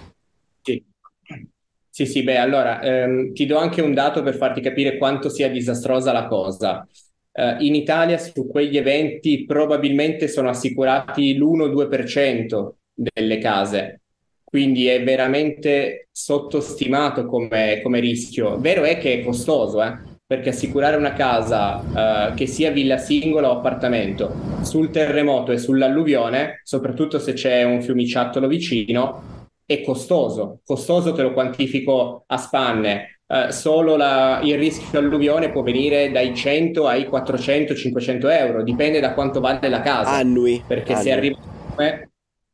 Sì. 1.97 2.05
Sì, 2.05 2.21
beh, 2.21 2.37
allora 2.37 2.79
ehm, 2.79 3.33
ti 3.33 3.47
do 3.47 3.57
anche 3.57 3.81
un 3.81 3.93
dato 3.95 4.21
per 4.21 4.35
farti 4.35 4.61
capire 4.61 4.97
quanto 4.97 5.29
sia 5.29 5.49
disastrosa 5.49 6.11
la 6.11 6.27
cosa. 6.27 6.87
Eh, 7.31 7.55
in 7.61 7.73
Italia 7.73 8.19
su 8.19 8.47
quegli 8.47 8.77
eventi 8.77 9.45
probabilmente 9.45 10.27
sono 10.27 10.49
assicurati 10.49 11.35
l'1-2% 11.35 12.81
delle 12.93 13.39
case, 13.39 14.01
quindi 14.43 14.85
è 14.87 15.03
veramente 15.03 16.09
sottostimato 16.11 17.25
come, 17.25 17.79
come 17.81 17.99
rischio. 17.99 18.59
Vero 18.59 18.83
è 18.83 18.99
che 18.99 19.13
è 19.19 19.23
costoso, 19.23 19.81
eh, 19.81 19.97
perché 20.23 20.49
assicurare 20.49 20.97
una 20.97 21.13
casa 21.13 22.29
eh, 22.29 22.33
che 22.35 22.45
sia 22.45 22.69
villa 22.71 22.97
singola 22.97 23.49
o 23.49 23.57
appartamento 23.57 24.43
sul 24.61 24.91
terremoto 24.91 25.51
e 25.51 25.57
sull'alluvione, 25.57 26.61
soprattutto 26.63 27.17
se 27.17 27.33
c'è 27.33 27.63
un 27.63 27.81
fiumiciattolo 27.81 28.47
vicino, 28.47 29.36
è 29.67 29.81
costoso. 29.83 30.61
Costoso 30.65 31.13
te 31.13 31.21
lo 31.21 31.33
quantifico 31.33 32.23
a 32.27 32.37
spanne. 32.37 33.19
Eh, 33.27 33.51
solo 33.51 33.97
la- 33.97 34.39
il 34.43 34.57
rischio 34.57 34.99
alluvione 34.99 35.51
può 35.51 35.61
venire 35.61 36.11
dai 36.11 36.33
100 36.33 36.87
ai 36.87 37.05
400-500 37.05 38.29
euro, 38.29 38.63
dipende 38.63 38.99
da 39.01 39.13
quanto 39.13 39.41
vale 39.41 39.67
la 39.69 39.81
casa. 39.81 40.17
Annui. 40.17 40.63
Perché 40.65 40.95
se 40.95 41.11
annui. 41.11 41.11
arriva... 41.11 41.37
eh, 41.75 42.09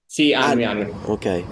sì, 0.05 0.33
annui, 0.33 0.63
annui. 0.65 0.91
Ok. 1.03 1.51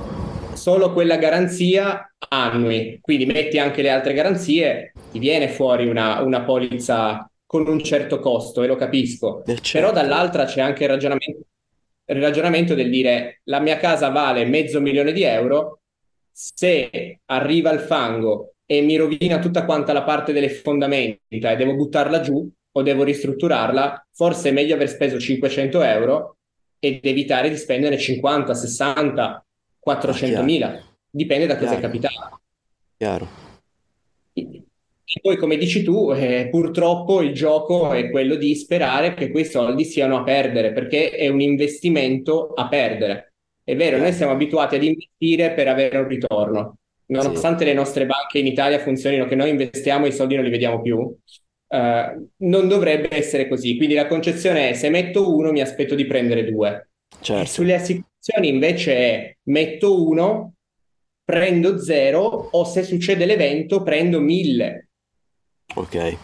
Solo 0.54 0.92
quella 0.94 1.18
garanzia 1.18 2.14
annui, 2.30 3.00
quindi 3.02 3.26
metti 3.26 3.58
anche 3.60 3.82
le 3.82 3.90
altre 3.90 4.14
garanzie, 4.14 4.98
ti 5.10 5.20
viene 5.20 5.48
fuori 5.50 5.88
una, 5.88 6.22
una 6.22 6.44
polizza 6.44 7.30
con 7.46 7.68
un 7.68 7.82
certo 7.84 8.20
costo 8.20 8.64
e 8.64 8.68
lo 8.68 8.76
capisco. 8.76 9.44
Eh, 9.46 9.60
Però 9.70 9.92
certo. 9.92 9.92
dall'altra 9.92 10.46
c'è 10.46 10.62
anche 10.62 10.84
il 10.84 10.90
ragionamento, 10.90 11.46
il 12.14 12.22
ragionamento 12.22 12.74
del 12.74 12.90
dire 12.90 13.42
la 13.46 13.60
mia 13.60 13.78
casa 13.78 14.10
vale 14.10 14.46
mezzo 14.46 14.82
milione 14.82 15.12
di 15.12 15.24
euro, 15.24 15.82
se 16.32 17.20
arriva 17.26 17.72
il 17.72 17.80
fango 17.80 18.54
e 18.66 18.82
mi 18.82 18.96
rovina 18.96 19.40
tutta 19.40 19.66
quanta 19.66 19.94
la 19.94 20.04
parte 20.04 20.34
delle 20.34 20.50
fondamenta 20.50 21.52
e 21.52 21.56
devo 21.56 21.76
buttarla 21.76 22.22
giù 22.22 22.50
o 22.74 22.82
devo 22.82 23.04
ristrutturarla, 23.04 24.08
forse 24.12 24.50
è 24.50 24.52
meglio 24.52 24.76
aver 24.76 24.90
speso 24.90 25.20
500 25.20 25.82
euro 25.84 26.38
ed 26.80 27.00
evitare 27.04 27.50
di 27.50 27.58
spendere 27.58 27.98
50, 27.98 28.54
60, 28.54 29.46
400 29.78 30.44
mila. 30.44 30.82
Dipende 31.10 31.46
da 31.46 31.58
cosa 31.58 31.76
è 31.76 31.80
capitato. 31.80 32.40
Chiaro. 32.98 33.51
E 35.14 35.20
poi, 35.20 35.36
come 35.36 35.58
dici 35.58 35.84
tu, 35.84 36.14
eh, 36.14 36.48
purtroppo 36.50 37.22
il 37.22 37.34
gioco 37.34 37.92
è 37.92 38.10
quello 38.10 38.36
di 38.36 38.56
sperare 38.56 39.14
che 39.14 39.30
quei 39.30 39.44
soldi 39.44 39.84
siano 39.84 40.18
a 40.18 40.24
perdere, 40.24 40.72
perché 40.72 41.10
è 41.10 41.28
un 41.28 41.42
investimento 41.42 42.54
a 42.54 42.70
perdere. 42.70 43.34
È 43.62 43.76
vero, 43.76 43.98
noi 43.98 44.14
siamo 44.14 44.32
abituati 44.32 44.76
ad 44.76 44.84
investire 44.84 45.52
per 45.52 45.68
avere 45.68 45.98
un 45.98 46.08
ritorno. 46.08 46.78
Nonostante 47.08 47.66
le 47.66 47.74
nostre 47.74 48.06
banche 48.06 48.40
in 48.40 48.48
Italia 48.48 48.80
funzionino, 48.80 49.26
che 49.26 49.36
noi 49.36 49.50
investiamo 49.50 50.06
i 50.06 50.14
soldi 50.14 50.36
non 50.36 50.46
li 50.46 50.50
vediamo 50.50 50.82
più, 50.82 51.14
eh, 51.68 52.28
non 52.38 52.68
dovrebbe 52.70 53.10
essere 53.14 53.50
così. 53.50 53.76
Quindi 53.76 53.96
la 53.96 54.08
concezione 54.08 54.70
è 54.70 54.74
se 54.74 54.90
metto 54.90 55.36
uno 55.36 55.52
mi 55.52 55.60
aspetto 55.60 55.94
di 55.94 56.06
prendere 56.06 56.50
due. 56.50 56.86
Certo. 57.20 57.52
sulle 57.52 57.76
assicurazioni 57.76 58.48
invece 58.48 58.96
è 58.96 59.36
metto 59.44 60.08
uno, 60.08 60.54
prendo 61.24 61.78
zero 61.78 62.22
o 62.52 62.64
se 62.64 62.84
succede 62.84 63.26
l'evento 63.26 63.84
prendo 63.84 64.22
mille. 64.22 64.91
Ok. 65.76 66.18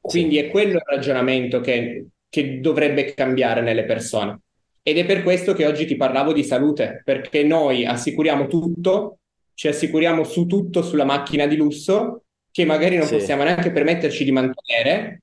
Quindi 0.00 0.38
è 0.38 0.50
quello 0.50 0.76
il 0.76 0.82
ragionamento 0.84 1.60
che, 1.60 2.06
che 2.28 2.60
dovrebbe 2.60 3.14
cambiare 3.14 3.60
nelle 3.62 3.84
persone. 3.84 4.40
Ed 4.82 4.98
è 4.98 5.06
per 5.06 5.22
questo 5.22 5.54
che 5.54 5.66
oggi 5.66 5.86
ti 5.86 5.96
parlavo 5.96 6.32
di 6.32 6.44
salute, 6.44 7.00
perché 7.04 7.42
noi 7.42 7.86
assicuriamo 7.86 8.46
tutto, 8.48 9.18
ci 9.54 9.68
assicuriamo 9.68 10.24
su 10.24 10.44
tutto 10.46 10.82
sulla 10.82 11.04
macchina 11.04 11.46
di 11.46 11.56
lusso, 11.56 12.24
che 12.50 12.64
magari 12.66 12.96
non 12.96 13.06
Sì. 13.06 13.14
possiamo 13.16 13.44
neanche 13.44 13.70
permetterci 13.70 14.24
di 14.24 14.30
mantenere, 14.30 15.22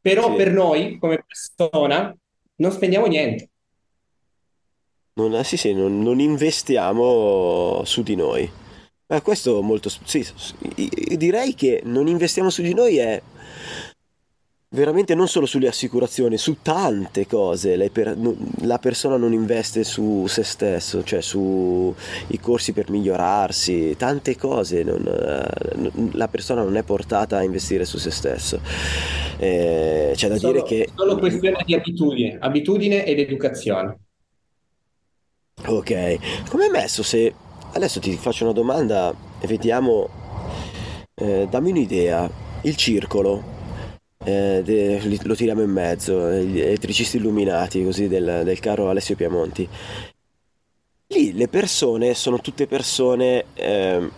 però 0.00 0.30
Sì. 0.30 0.36
per 0.36 0.52
noi 0.52 0.96
come 0.98 1.22
persona 1.26 2.16
non 2.56 2.70
spendiamo 2.72 3.06
niente. 3.06 3.50
Non, 5.16 5.44
sì, 5.44 5.56
sì, 5.56 5.72
non, 5.74 6.00
non 6.00 6.18
investiamo 6.18 7.82
su 7.84 8.02
di 8.02 8.16
noi. 8.16 8.50
Ma 9.06 9.20
questo 9.20 9.60
molto... 9.62 9.90
Sì, 10.04 10.26
direi 11.16 11.54
che 11.54 11.82
non 11.84 12.06
investiamo 12.06 12.50
su 12.50 12.62
di 12.62 12.72
noi 12.72 12.96
è 12.96 13.22
veramente 14.74 15.14
non 15.14 15.28
solo 15.28 15.46
sulle 15.46 15.68
assicurazioni, 15.68 16.36
su 16.36 16.56
tante 16.60 17.26
cose 17.28 17.76
la 18.62 18.78
persona 18.78 19.16
non 19.16 19.32
investe 19.32 19.84
su 19.84 20.26
se 20.26 20.42
stesso, 20.42 21.04
cioè 21.04 21.20
sui 21.20 21.94
corsi 22.40 22.72
per 22.72 22.90
migliorarsi, 22.90 23.94
tante 23.96 24.36
cose, 24.36 24.82
non, 24.82 26.10
la 26.12 26.28
persona 26.28 26.62
non 26.62 26.76
è 26.76 26.82
portata 26.82 27.36
a 27.36 27.42
investire 27.44 27.84
su 27.84 27.98
se 27.98 28.10
stesso. 28.10 28.60
Eh, 29.36 30.12
c'è 30.14 30.28
da 30.28 30.38
solo, 30.38 30.52
dire 30.52 30.64
che... 30.64 30.88
Solo 30.94 31.18
questione 31.18 31.62
di 31.64 31.74
abitudine, 31.74 32.38
abitudine 32.40 33.04
ed 33.04 33.18
educazione. 33.20 33.98
Ok, 35.66 36.48
come 36.48 36.66
è 36.66 36.70
messo 36.70 37.02
se... 37.02 37.34
Adesso 37.74 37.98
ti 37.98 38.16
faccio 38.16 38.44
una 38.44 38.52
domanda 38.52 39.12
e 39.40 39.48
vediamo, 39.48 40.08
eh, 41.16 41.48
dammi 41.50 41.70
un'idea, 41.70 42.30
il 42.62 42.76
circolo 42.76 43.42
eh, 44.22 44.62
de, 44.64 45.18
lo 45.24 45.34
tiriamo 45.34 45.60
in 45.60 45.70
mezzo, 45.70 46.30
gli 46.34 46.60
elettricisti 46.60 47.16
illuminati 47.16 47.82
così 47.82 48.06
del, 48.06 48.42
del 48.44 48.60
caro 48.60 48.90
Alessio 48.90 49.16
Piamonti. 49.16 49.68
Lì 51.08 51.32
le 51.32 51.48
persone 51.48 52.14
sono 52.14 52.38
tutte 52.38 52.68
persone, 52.68 53.46
eh, 53.54 54.08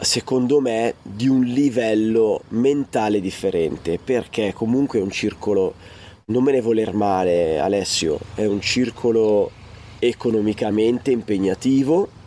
secondo 0.00 0.60
me, 0.60 0.94
di 1.02 1.28
un 1.28 1.42
livello 1.42 2.44
mentale 2.48 3.20
differente, 3.20 3.98
perché 4.02 4.54
comunque 4.54 5.00
è 5.00 5.02
un 5.02 5.10
circolo, 5.10 5.74
non 6.28 6.42
me 6.42 6.52
ne 6.52 6.62
voler 6.62 6.94
male 6.94 7.58
Alessio, 7.58 8.18
è 8.34 8.46
un 8.46 8.62
circolo 8.62 9.50
economicamente 9.98 11.10
impegnativo 11.10 12.20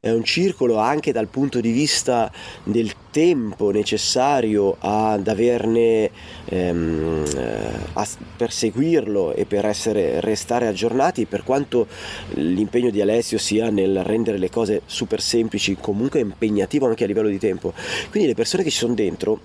è 0.00 0.12
un 0.12 0.22
circolo 0.22 0.76
anche 0.76 1.10
dal 1.10 1.26
punto 1.26 1.58
di 1.60 1.72
vista 1.72 2.30
del 2.62 2.92
tempo 3.10 3.72
necessario 3.72 4.76
ad 4.78 5.26
averne 5.26 6.08
ehm, 6.44 7.24
eh, 7.36 7.70
a, 7.94 8.06
per 8.36 8.52
seguirlo 8.52 9.34
e 9.34 9.44
per 9.44 9.66
essere, 9.66 10.20
restare 10.20 10.68
aggiornati 10.68 11.26
per 11.26 11.42
quanto 11.42 11.88
l'impegno 12.34 12.90
di 12.90 13.00
Alessio 13.00 13.38
sia 13.38 13.70
nel 13.70 14.04
rendere 14.04 14.38
le 14.38 14.50
cose 14.50 14.82
super 14.86 15.20
semplici 15.20 15.76
comunque 15.80 16.20
impegnativo 16.20 16.86
anche 16.86 17.02
a 17.02 17.08
livello 17.08 17.28
di 17.28 17.38
tempo. 17.40 17.72
Quindi 18.10 18.28
le 18.28 18.34
persone 18.36 18.62
che 18.62 18.70
ci 18.70 18.78
sono 18.78 18.94
dentro 18.94 19.40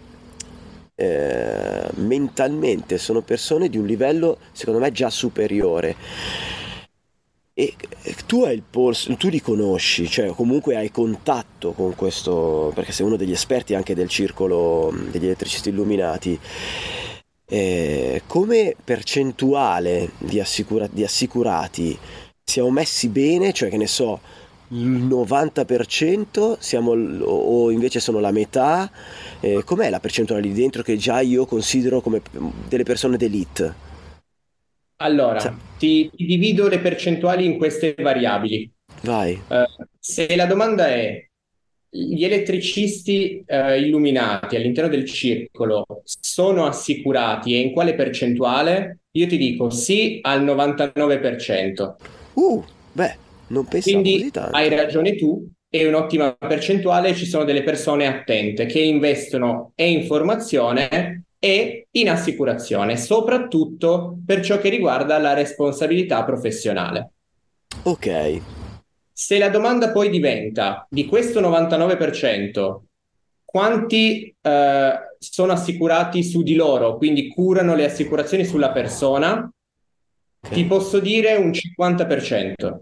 eh, 0.95 1.89
mentalmente 1.95 2.99
sono 2.99 3.21
persone 3.21 3.69
di 3.69 3.79
un 3.79 3.87
livello 3.87 4.37
secondo 4.51 4.79
me 4.79 4.91
già 4.91 5.09
superiore 5.09 5.95
e 7.55 7.75
tu 8.25 8.43
hai 8.43 8.55
il 8.55 8.63
polso, 8.67 9.15
tu 9.15 9.29
li 9.29 9.39
conosci, 9.39 10.09
cioè 10.09 10.29
comunque 10.29 10.75
hai 10.75 10.89
contatto 10.89 11.73
con 11.73 11.93
questo, 11.95 12.71
perché 12.73 12.91
sei 12.91 13.05
uno 13.05 13.15
degli 13.15 13.31
esperti 13.31 13.75
anche 13.75 13.93
del 13.93 14.09
circolo 14.09 14.91
degli 15.11 15.25
elettricisti 15.25 15.69
illuminati. 15.69 16.39
Eh, 17.45 18.23
come 18.25 18.75
percentuale 18.83 20.11
di, 20.17 20.39
assicura- 20.39 20.87
di, 20.91 21.03
assicurati 21.03 21.95
siamo 22.43 22.71
messi 22.71 23.09
bene, 23.09 23.53
cioè 23.53 23.69
che 23.69 23.77
ne 23.77 23.85
so, 23.87 24.19
il 24.69 24.87
90% 24.87 26.57
siamo, 26.57 26.93
o 26.93 27.69
invece 27.69 27.99
sono 27.99 28.19
la 28.19 28.31
metà? 28.31 28.89
Eh, 29.39 29.63
com'è 29.63 29.91
la 29.91 29.99
percentuale 29.99 30.41
lì 30.41 30.53
dentro 30.53 30.81
che 30.81 30.97
già 30.97 31.21
io 31.21 31.45
considero 31.45 32.01
come 32.01 32.21
delle 32.67 32.83
persone 32.83 33.17
d'elite? 33.17 33.92
Allora, 35.03 35.39
cioè. 35.39 35.51
ti, 35.77 36.09
ti, 36.15 36.25
divido 36.25 36.67
le 36.67 36.79
percentuali 36.79 37.45
in 37.45 37.57
queste 37.57 37.93
variabili. 37.97 38.71
Vai. 39.01 39.39
Uh, 39.49 39.85
se 39.99 40.33
la 40.35 40.45
domanda 40.45 40.87
è 40.87 41.27
gli 41.89 42.23
elettricisti 42.23 43.43
uh, 43.45 43.73
illuminati 43.77 44.55
all'interno 44.55 44.89
del 44.89 45.05
circolo 45.05 45.85
sono 46.05 46.65
assicurati 46.65 47.53
e 47.53 47.59
in 47.59 47.71
quale 47.71 47.93
percentuale? 47.93 48.99
Io 49.11 49.27
ti 49.27 49.37
dico 49.37 49.69
sì 49.69 50.19
al 50.23 50.43
99%. 50.43 51.93
Uh, 52.33 52.63
beh, 52.93 53.17
non 53.47 53.65
pensavo 53.67 54.01
Quindi 54.01 54.31
hai 54.51 54.69
ragione 54.69 55.15
tu, 55.15 55.47
è 55.69 55.85
un'ottima 55.85 56.33
percentuale, 56.33 57.13
ci 57.13 57.25
sono 57.25 57.43
delle 57.43 57.63
persone 57.63 58.07
attente 58.07 58.65
che 58.65 58.79
investono 58.79 59.73
e 59.75 59.91
in 59.91 60.05
formazione 60.05 61.25
e 61.43 61.87
in 61.91 62.09
assicurazione, 62.09 62.95
soprattutto 62.95 64.17
per 64.25 64.41
ciò 64.41 64.59
che 64.59 64.69
riguarda 64.69 65.17
la 65.17 65.33
responsabilità 65.33 66.23
professionale. 66.23 67.11
Ok. 67.83 68.41
Se 69.11 69.37
la 69.37 69.49
domanda 69.49 69.91
poi 69.91 70.09
diventa 70.09 70.87
di 70.89 71.05
questo 71.05 71.41
99%, 71.41 72.77
quanti 73.43 74.33
eh, 74.39 74.93
sono 75.19 75.51
assicurati 75.51 76.23
su 76.23 76.43
di 76.43 76.55
loro, 76.55 76.95
quindi 76.95 77.27
curano 77.27 77.75
le 77.75 77.83
assicurazioni 77.83 78.45
sulla 78.45 78.71
persona, 78.71 79.33
okay. 79.33 80.55
ti 80.55 80.63
posso 80.63 80.99
dire 80.99 81.35
un 81.35 81.51
50%. 81.51 82.77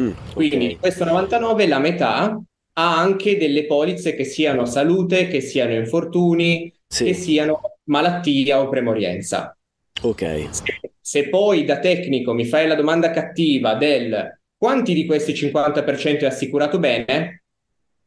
Mm, 0.00 0.10
quindi 0.32 0.64
okay. 0.64 0.78
questo 0.78 1.04
99, 1.04 1.68
la 1.68 1.78
metà, 1.78 2.42
ha 2.76 2.98
anche 2.98 3.38
delle 3.38 3.66
polizze 3.66 4.16
che 4.16 4.24
siano 4.24 4.64
salute, 4.64 5.28
che 5.28 5.40
siano 5.40 5.74
infortuni, 5.74 6.74
sì. 6.88 7.04
che 7.04 7.14
siano 7.14 7.60
malattia 7.84 8.60
o 8.60 8.68
premorienza. 8.68 9.56
Ok. 10.02 10.48
Se, 10.50 10.62
se, 11.00 11.28
poi 11.28 11.64
da 11.64 11.78
tecnico 11.78 12.32
mi 12.32 12.44
fai 12.44 12.66
la 12.66 12.74
domanda 12.74 13.10
cattiva 13.10 13.74
del 13.74 14.38
quanti 14.56 14.94
di 14.94 15.06
questi 15.06 15.32
50% 15.32 16.20
è 16.20 16.26
assicurato 16.26 16.78
bene, 16.78 17.44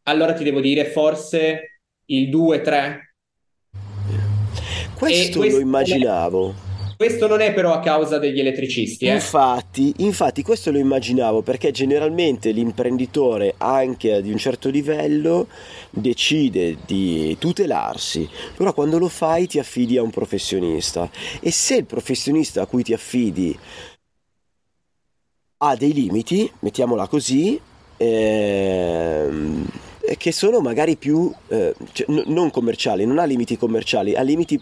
allora 0.04 0.34
ti 0.34 0.44
devo 0.44 0.60
dire 0.60 0.86
forse 0.86 1.82
il 2.06 2.30
2-3. 2.30 3.00
Questo, 4.96 5.40
questo 5.40 5.58
lo 5.58 5.64
immaginavo. 5.64 6.67
Questo 6.98 7.28
non 7.28 7.42
è 7.42 7.54
però 7.54 7.74
a 7.74 7.80
causa 7.80 8.18
degli 8.18 8.40
elettricisti. 8.40 9.06
Eh? 9.06 9.14
Infatti, 9.14 9.94
infatti, 9.98 10.42
questo 10.42 10.72
lo 10.72 10.80
immaginavo 10.80 11.44
perché 11.44 11.70
generalmente 11.70 12.50
l'imprenditore, 12.50 13.54
anche 13.58 14.20
di 14.24 14.32
un 14.32 14.38
certo 14.40 14.70
livello, 14.70 15.48
decide 15.92 16.78
di 16.88 17.38
tutelarsi, 17.38 18.28
però 18.56 18.74
quando 18.74 18.98
lo 18.98 19.10
fai 19.10 19.46
ti 19.46 19.60
affidi 19.60 19.96
a 19.98 20.02
un 20.02 20.10
professionista 20.10 21.08
e 21.40 21.52
se 21.52 21.76
il 21.76 21.86
professionista 21.86 22.64
a 22.64 22.66
cui 22.66 22.82
ti 22.82 22.94
affidi 22.94 23.56
ha 25.58 25.76
dei 25.76 25.94
limiti, 25.94 26.52
mettiamola 26.62 27.08
così, 27.08 27.60
ehm, 27.98 29.68
che 30.18 30.32
sono 30.32 30.62
magari 30.62 30.96
più 30.96 31.32
eh, 31.48 31.76
cioè, 31.92 32.08
n- 32.10 32.24
non 32.28 32.50
commerciali, 32.50 33.06
non 33.06 33.20
ha 33.20 33.26
limiti 33.26 33.56
commerciali, 33.56 34.16
ha 34.16 34.22
limiti 34.22 34.60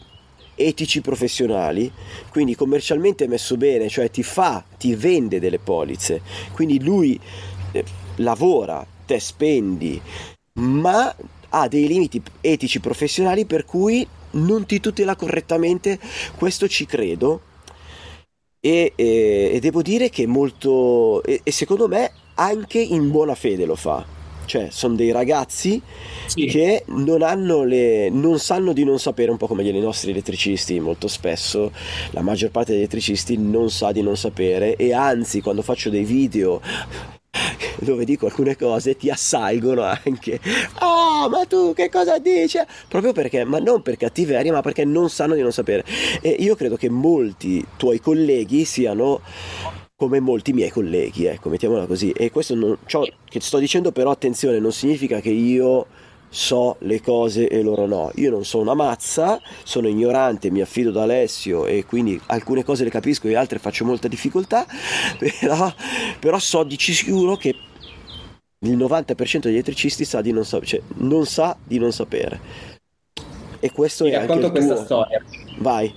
etici 0.56 1.02
professionali, 1.02 1.92
quindi 2.30 2.56
commercialmente 2.56 3.28
messo 3.28 3.58
bene, 3.58 3.90
cioè 3.90 4.10
ti 4.10 4.24
fa, 4.24 4.64
ti 4.78 4.96
vende 4.96 5.40
delle 5.40 5.60
polizze, 5.60 6.22
quindi 6.54 6.82
lui 6.82 7.20
eh, 7.72 7.84
lavora, 8.18 8.86
te 9.06 9.20
spendi, 9.20 10.02
ma 10.54 11.14
ha 11.50 11.68
dei 11.68 11.88
limiti 11.88 12.22
etici 12.42 12.80
professionali 12.80 13.46
per 13.46 13.66
cui 13.66 14.08
non 14.32 14.66
ti 14.66 14.80
tutela 14.80 15.16
correttamente, 15.16 16.00
questo 16.38 16.68
ci 16.68 16.86
credo. 16.86 17.54
E, 18.60 18.94
e, 18.96 19.52
e 19.54 19.60
devo 19.60 19.84
dire 19.84 20.10
che 20.10 20.26
molto, 20.26 21.22
e, 21.22 21.42
e 21.44 21.52
secondo 21.52 21.88
me 21.88 22.12
anche 22.36 22.80
in 22.80 23.12
buona 23.12 23.36
fede 23.36 23.66
lo 23.66 23.76
fa 23.76 24.15
cioè 24.46 24.68
sono 24.72 24.96
dei 24.96 25.12
ragazzi 25.12 25.82
sì. 26.26 26.46
che 26.46 26.84
non, 26.88 27.22
hanno 27.22 27.64
le, 27.64 28.10
non 28.10 28.40
sanno 28.40 28.74
di 28.74 28.84
non 28.84 29.00
sapere, 29.00 29.32
un 29.32 29.38
po' 29.38 29.48
come 29.48 29.64
i 29.64 29.80
nostri 29.80 30.12
elettricisti, 30.12 30.80
molto 30.80 31.08
spesso 31.08 31.72
la 32.12 32.22
maggior 32.22 32.52
parte 32.52 32.72
degli 32.72 32.82
elettricisti 32.82 33.38
non 33.38 33.70
sa 33.70 33.92
di 33.92 34.02
non 34.02 34.16
sapere 34.16 34.76
e 34.76 34.94
anzi 34.94 35.42
quando 35.42 35.62
faccio 35.62 35.90
dei 35.90 36.04
video 36.04 36.62
dove 37.80 38.06
dico 38.06 38.26
alcune 38.26 38.56
cose 38.56 38.96
ti 38.96 39.10
assalgono 39.10 39.84
anche. 39.84 40.40
Oh 40.80 41.30
ma 41.30 41.46
tu 41.46 41.74
che 41.74 41.90
cosa 41.90 42.18
dici? 42.18 42.60
Proprio 42.88 43.12
perché 43.12 43.44
ma 43.44 43.60
non 43.60 43.82
per 43.82 43.98
cattiveria 43.98 44.52
ma 44.52 44.62
perché 44.62 44.86
non 44.86 45.10
sanno 45.10 45.36
di 45.36 45.42
non 45.42 45.52
sapere. 45.52 45.84
E 46.22 46.30
io 46.30 46.56
credo 46.56 46.76
che 46.76 46.90
molti 46.90 47.66
tuoi 47.78 48.00
colleghi 48.00 48.66
siano 48.66 49.22
come 49.98 50.20
molti 50.20 50.52
miei 50.52 50.70
colleghi, 50.70 51.26
ecco, 51.26 51.50
mettiamola 51.50 51.86
così. 51.86 52.12
E 52.12 52.30
questo 52.30 52.54
non, 52.56 52.78
ciò 52.86 53.04
che 53.24 53.40
sto 53.40 53.60
dicendo 53.60 53.92
però 53.92 54.12
attenzione, 54.12 54.60
non 54.60 54.72
significa 54.72 55.22
che 55.22 55.30
io 55.30 55.86
so 56.28 56.76
le 56.80 57.02
cose 57.02 57.48
e 57.48 57.62
loro 57.62 57.86
no. 57.86 58.12
Io 58.16 58.30
non 58.30 58.44
sono 58.44 58.64
una 58.64 58.74
mazza, 58.74 59.40
sono 59.64 59.88
ignorante, 59.88 60.52
mi 60.52 60.60
affido 60.62 60.90
ad 60.90 60.98
Alessio 60.98 61.66
e 61.66 61.86
quindi 61.86 62.20
alcune 62.28 62.64
cose 62.66 62.84
le 62.84 62.90
capisco 62.90 63.28
e 63.28 63.36
altre 63.36 63.58
faccio 63.60 63.86
molta 63.86 64.10
difficoltà, 64.10 64.66
però, 65.18 65.74
però 66.20 66.40
so 66.40 66.64
di 66.64 66.76
sicuro 66.78 67.38
che 67.38 67.56
il 68.60 68.78
90% 68.78 69.44
degli 69.44 69.54
elettricisti 69.54 70.04
sa 70.04 70.22
di 70.22 70.32
non, 70.32 70.44
sa- 70.44 70.60
cioè, 70.62 70.82
non 70.96 71.26
sa 71.26 71.56
di 71.64 71.80
non 71.80 71.94
sapere. 71.94 72.40
E 73.60 73.72
questo 73.72 74.04
Ti 74.04 74.12
è 74.12 74.16
anche 74.16 74.34
il 74.34 74.52
questa 74.52 74.76
tuo... 74.76 74.84
storia. 74.84 75.24
Vai. 75.60 75.94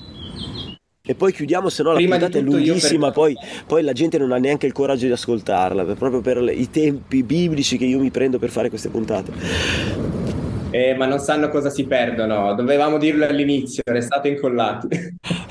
E 1.11 1.15
poi 1.15 1.33
chiudiamo, 1.33 1.71
se 1.71 1.83
no 1.83 1.93
la 1.93 2.01
puntata 2.01 2.37
è 2.37 2.43
lunghissima, 2.43 3.11
poi, 3.13 3.35
poi, 3.67 3.83
la 3.83 3.95
gente 3.95 4.19
non 4.19 4.31
ha 4.31 4.37
neanche 4.37 4.67
il 4.67 4.73
coraggio 4.73 5.07
di 5.07 5.13
ascoltarla, 5.13 5.95
proprio 5.95 6.21
per 6.21 6.37
i 6.55 6.69
tempi 6.69 7.23
biblici 7.23 7.79
che 7.79 7.87
io 7.87 7.99
mi 7.99 8.11
prendo 8.11 8.39
per 8.39 8.51
fare 8.51 8.69
queste 8.69 8.91
puntate. 8.91 9.33
Eh, 10.71 10.95
ma 10.95 11.07
non 11.07 11.19
sanno 11.19 11.49
cosa 11.49 11.71
si 11.71 11.87
perdono, 11.87 12.53
dovevamo 12.55 12.99
dirlo 12.99 13.25
all'inizio, 13.25 13.83
restate 13.87 14.29
incollati. 14.29 14.89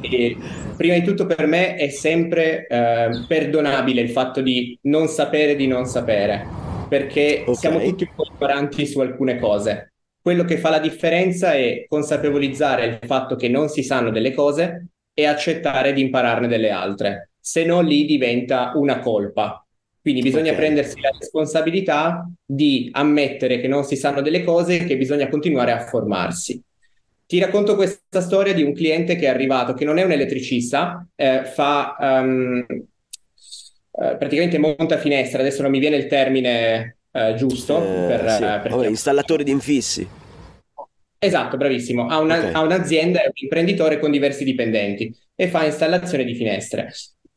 E 0.00 0.36
prima 0.76 0.94
di 0.94 1.02
tutto 1.02 1.26
per 1.26 1.46
me 1.46 1.74
è 1.74 1.88
sempre 1.88 2.66
eh, 2.68 3.24
perdonabile 3.26 4.00
il 4.00 4.10
fatto 4.10 4.40
di 4.40 4.78
non 4.82 5.08
sapere 5.08 5.56
di 5.56 5.66
non 5.66 5.84
sapere, 5.84 6.46
perché 6.88 7.42
Ok. 7.44 7.58
siamo 7.58 7.80
tutti 7.80 8.04
un 8.04 8.14
po' 8.14 8.24
ignoranti 8.32 8.86
su 8.86 9.00
alcune 9.00 9.38
cose. 9.38 9.95
Quello 10.26 10.42
che 10.42 10.58
fa 10.58 10.70
la 10.70 10.80
differenza 10.80 11.52
è 11.54 11.84
consapevolizzare 11.86 12.84
il 12.84 12.98
fatto 13.06 13.36
che 13.36 13.48
non 13.48 13.68
si 13.68 13.84
sanno 13.84 14.10
delle 14.10 14.34
cose 14.34 14.88
e 15.14 15.24
accettare 15.24 15.92
di 15.92 16.00
impararne 16.00 16.48
delle 16.48 16.70
altre, 16.70 17.30
se 17.38 17.64
no 17.64 17.80
lì 17.80 18.04
diventa 18.06 18.72
una 18.74 18.98
colpa. 18.98 19.64
Quindi 20.02 20.22
bisogna 20.22 20.50
Ok. 20.50 20.56
prendersi 20.56 21.00
la 21.00 21.10
responsabilità 21.16 22.28
di 22.44 22.88
ammettere 22.90 23.60
che 23.60 23.68
non 23.68 23.84
si 23.84 23.94
sanno 23.94 24.20
delle 24.20 24.42
cose 24.42 24.80
e 24.80 24.84
che 24.84 24.96
bisogna 24.96 25.28
continuare 25.28 25.70
a 25.70 25.78
formarsi. 25.86 26.60
Ti 27.24 27.38
racconto 27.38 27.76
questa 27.76 28.20
storia 28.20 28.52
di 28.52 28.64
un 28.64 28.74
cliente 28.74 29.14
che 29.14 29.26
è 29.26 29.28
arrivato, 29.28 29.74
che 29.74 29.84
non 29.84 29.98
è 29.98 30.02
un 30.02 30.10
elettricista, 30.10 31.06
eh, 31.14 31.44
fa 31.44 31.96
ehm, 32.00 32.66
eh, 32.68 34.16
praticamente 34.16 34.58
monta 34.58 34.98
finestre, 34.98 35.38
adesso 35.40 35.62
non 35.62 35.70
mi 35.70 35.78
viene 35.78 35.94
il 35.94 36.08
termine 36.08 36.96
eh, 37.16 37.34
giusto 37.34 37.78
Eh, 37.78 38.06
per, 38.06 38.30
sì. 38.30 38.42
eh, 38.44 38.60
per 38.60 38.70
Vabbè, 38.70 38.86
installatore 38.88 39.44
di 39.44 39.50
infissi. 39.50 40.08
Esatto, 41.18 41.56
bravissimo. 41.56 42.06
Ha, 42.08 42.18
una- 42.18 42.38
Ok. 42.38 42.54
ha 42.54 42.60
un'azienda, 42.60 43.20
è 43.22 43.26
un 43.26 43.32
imprenditore 43.34 43.98
con 43.98 44.10
diversi 44.10 44.44
dipendenti 44.44 45.12
e 45.34 45.48
fa 45.48 45.64
installazione 45.64 46.24
di 46.24 46.34
finestre. 46.34 46.92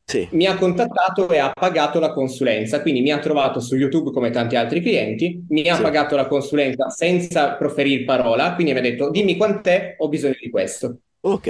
Sì. 0.05 0.27
Mi 0.31 0.47
ha 0.47 0.55
contattato 0.57 1.29
e 1.29 1.37
ha 1.37 1.51
pagato 1.51 1.99
la 1.99 2.11
consulenza, 2.11 2.81
quindi 2.81 3.01
mi 3.01 3.11
ha 3.11 3.19
trovato 3.19 3.59
su 3.59 3.75
YouTube 3.75 4.11
come 4.11 4.31
tanti 4.31 4.55
altri 4.55 4.81
clienti, 4.81 5.45
mi 5.49 5.67
ha 5.69 5.75
Sì. 5.75 5.81
pagato 5.83 6.15
la 6.15 6.27
consulenza 6.27 6.89
senza 6.89 7.53
proferire 7.53 8.03
parola, 8.05 8.53
quindi 8.55 8.73
mi 8.73 8.79
ha 8.79 8.81
detto 8.81 9.11
dimmi 9.11 9.37
quant'è, 9.37 9.95
ho 9.99 10.07
bisogno 10.09 10.35
di 10.41 10.49
questo. 10.49 10.97
Ok, 11.21 11.43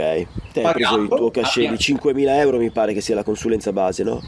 te 0.52 0.62
hai 0.64 0.74
preso 0.74 0.98
il 0.98 1.08
tuo 1.08 1.32
cachet 1.32 1.70
di 1.70 1.78
5.000 1.78 2.38
euro, 2.40 2.58
mi 2.58 2.70
pare 2.72 2.92
che 2.94 3.02
sia 3.02 3.16
la 3.16 3.24
consulenza 3.24 3.72
base, 3.72 4.04
no? 4.04 4.22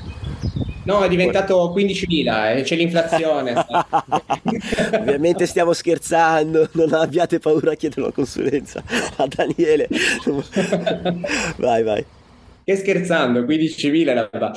No, 0.83 1.03
è 1.03 1.07
diventato 1.07 1.71
15.000 1.75 2.57
e 2.57 2.61
c'è 2.63 2.75
l'inflazione. 2.75 3.53
Ovviamente 4.99 5.45
stiamo 5.45 5.73
scherzando, 5.73 6.69
non 6.73 6.93
abbiate 6.93 7.39
paura 7.39 7.71
a 7.71 7.75
chiedere 7.75 8.01
la 8.01 8.11
consulenza 8.11 8.83
a 9.17 9.27
Daniele. 9.27 9.87
Vai, 11.57 11.83
vai. 11.83 12.05
Che 12.63 12.75
scherzando, 12.75 13.41
15.000 13.43 14.09
era 14.09 14.29
da- 14.31 14.51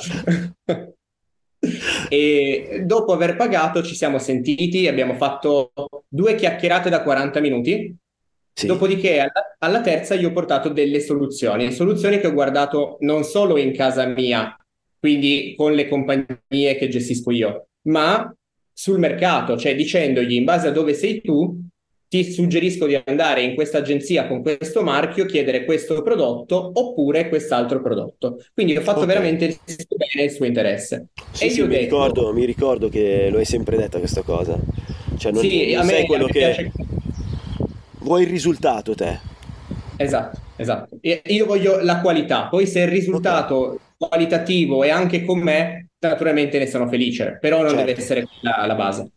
E 2.09 2.83
dopo 2.85 3.13
aver 3.13 3.35
pagato 3.35 3.83
ci 3.83 3.95
siamo 3.95 4.19
sentiti, 4.19 4.87
abbiamo 4.87 5.15
fatto 5.15 5.71
due 6.07 6.35
chiacchierate 6.35 6.89
da 6.89 7.01
40 7.01 7.39
minuti, 7.39 7.95
Sì. 8.53 8.67
dopodiché 8.67 9.19
alla, 9.19 9.55
alla 9.59 9.81
terza 9.81 10.13
io 10.15 10.29
ho 10.29 10.31
portato 10.31 10.69
delle 10.69 10.99
soluzioni, 11.01 11.71
soluzioni 11.71 12.19
che 12.19 12.27
ho 12.27 12.33
guardato 12.33 12.97
non 13.01 13.23
solo 13.23 13.57
in 13.57 13.73
casa 13.73 14.05
mia, 14.05 14.55
quindi 15.05 15.53
con 15.55 15.73
le 15.73 15.87
compagnie 15.87 16.75
che 16.77 16.87
gestisco 16.87 17.29
io, 17.29 17.67
ma 17.83 18.35
sul 18.73 18.97
mercato, 18.97 19.55
cioè 19.55 19.75
dicendogli 19.75 20.33
in 20.33 20.45
base 20.45 20.69
a 20.69 20.71
dove 20.71 20.95
sei 20.95 21.21
tu, 21.21 21.61
ti 22.07 22.23
suggerisco 22.31 22.87
di 22.87 22.99
andare 23.05 23.43
in 23.43 23.53
questa 23.53 23.77
agenzia 23.77 24.25
con 24.27 24.41
questo 24.41 24.81
marchio, 24.81 25.25
chiedere 25.25 25.63
questo 25.63 26.01
prodotto 26.01 26.71
oppure 26.73 27.29
quest'altro 27.29 27.81
prodotto. 27.83 28.43
Quindi 28.51 28.75
ho 28.75 28.81
fatto 28.81 29.03
Ok. 29.03 29.05
veramente 29.05 29.59
bene 29.67 30.23
il 30.25 30.31
suo 30.31 30.45
interesse. 30.45 31.09
Sì, 31.29 31.45
e 31.45 31.49
sì, 31.49 31.59
io 31.59 31.67
mi 31.67 31.77
detto, 31.77 31.77
ricordo, 31.77 32.33
mi 32.33 32.45
ricordo 32.45 32.89
che 32.89 33.29
lo 33.29 33.37
hai 33.37 33.45
sempre 33.45 33.77
detta 33.77 33.99
questa 33.99 34.23
cosa. 34.23 34.59
Cioè, 35.17 35.31
non, 35.31 35.43
sì, 35.43 35.67
non 35.71 35.75
a 35.75 35.83
me, 35.83 35.93
sei 35.93 36.01
a 36.01 36.05
quello 36.05 36.25
me 36.25 36.31
che 36.31 36.39
piace... 36.39 36.71
vuoi 37.99 38.23
il 38.23 38.29
risultato 38.29 38.95
te. 38.95 39.19
Esatto, 39.97 40.41
esatto. 40.55 40.97
Io 41.01 41.45
voglio 41.45 41.79
la 41.81 42.01
qualità, 42.01 42.47
poi 42.49 42.67
se 42.67 42.81
il 42.81 42.87
risultato 42.89 43.84
qualitativo 43.97 44.83
è 44.83 44.89
anche 44.89 45.23
con 45.23 45.39
me, 45.39 45.89
naturalmente 45.99 46.59
ne 46.59 46.67
sono 46.67 46.87
felice, 46.87 47.37
però 47.39 47.57
non 47.57 47.69
Certo. 47.71 47.85
deve 47.85 47.99
essere 47.99 48.27
la, 48.41 48.65
la 48.65 48.75
base. 48.75 49.11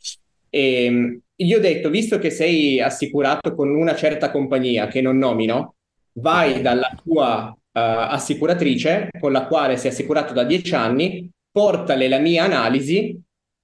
E, 0.50 1.20
io 1.40 1.58
ho 1.58 1.60
detto, 1.60 1.88
visto 1.88 2.18
che 2.18 2.30
sei 2.30 2.80
assicurato 2.80 3.54
con 3.54 3.68
una 3.68 3.94
certa 3.94 4.30
compagnia 4.30 4.88
che 4.88 5.00
non 5.00 5.18
nomino, 5.18 5.76
vai 6.14 6.60
dalla 6.60 6.90
tua 7.02 7.52
eh, 7.52 7.80
assicuratrice 7.80 9.10
con 9.20 9.30
la 9.30 9.46
quale 9.46 9.76
sei 9.76 9.90
assicurato 9.90 10.32
da 10.32 10.42
dieci 10.42 10.74
anni, 10.74 11.30
portale 11.50 12.08
la 12.08 12.18
mia 12.18 12.44
analisi 12.44 13.16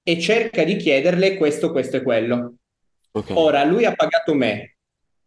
e 0.06 0.20
cerca 0.20 0.62
di 0.62 0.76
chiederle 0.76 1.36
questo, 1.36 1.72
questo 1.72 1.96
e 1.96 2.02
quello. 2.02 2.54
Ok. 3.10 3.32
Ora, 3.34 3.64
lui 3.64 3.84
ha 3.84 3.94
pagato 3.94 4.34
me, 4.34 4.73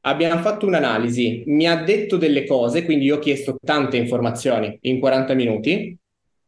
abbiamo 0.08 0.42
fatto 0.42 0.66
un'analisi, 0.66 1.44
mi 1.48 1.68
ha 1.68 1.84
detto 1.84 2.18
delle 2.18 2.46
cose, 2.46 2.84
quindi 2.84 3.06
io 3.06 3.18
ho 3.18 3.20
chiesto 3.20 3.58
tante 3.64 3.98
informazioni 3.98 4.78
in 4.82 5.00
40 5.00 5.34
minuti. 5.34 5.98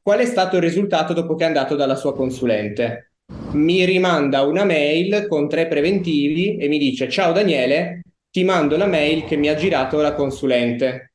Qual 0.02 0.20
è 0.20 0.26
stato 0.26 0.56
il 0.56 0.62
risultato 0.62 1.14
dopo 1.14 1.36
che 1.36 1.44
è 1.44 1.48
andato 1.48 1.76
dalla 1.76 1.96
sua 1.96 2.16
consulente? 2.16 3.12
Mi 3.52 3.84
rimanda 3.86 4.44
una 4.44 4.64
mail 4.64 5.28
con 5.28 5.50
tre 5.50 5.68
preventivi 5.68 6.58
e 6.58 6.68
mi 6.68 6.78
dice: 6.78 7.10
Ciao 7.10 7.32
Daniele, 7.32 8.02
ti 8.32 8.44
mando 8.44 8.78
la 8.78 8.88
mail 8.88 9.26
che 9.26 9.36
mi 9.36 9.50
ha 9.50 9.56
girato 9.56 10.00
la 10.00 10.14
consulente. 10.14 11.14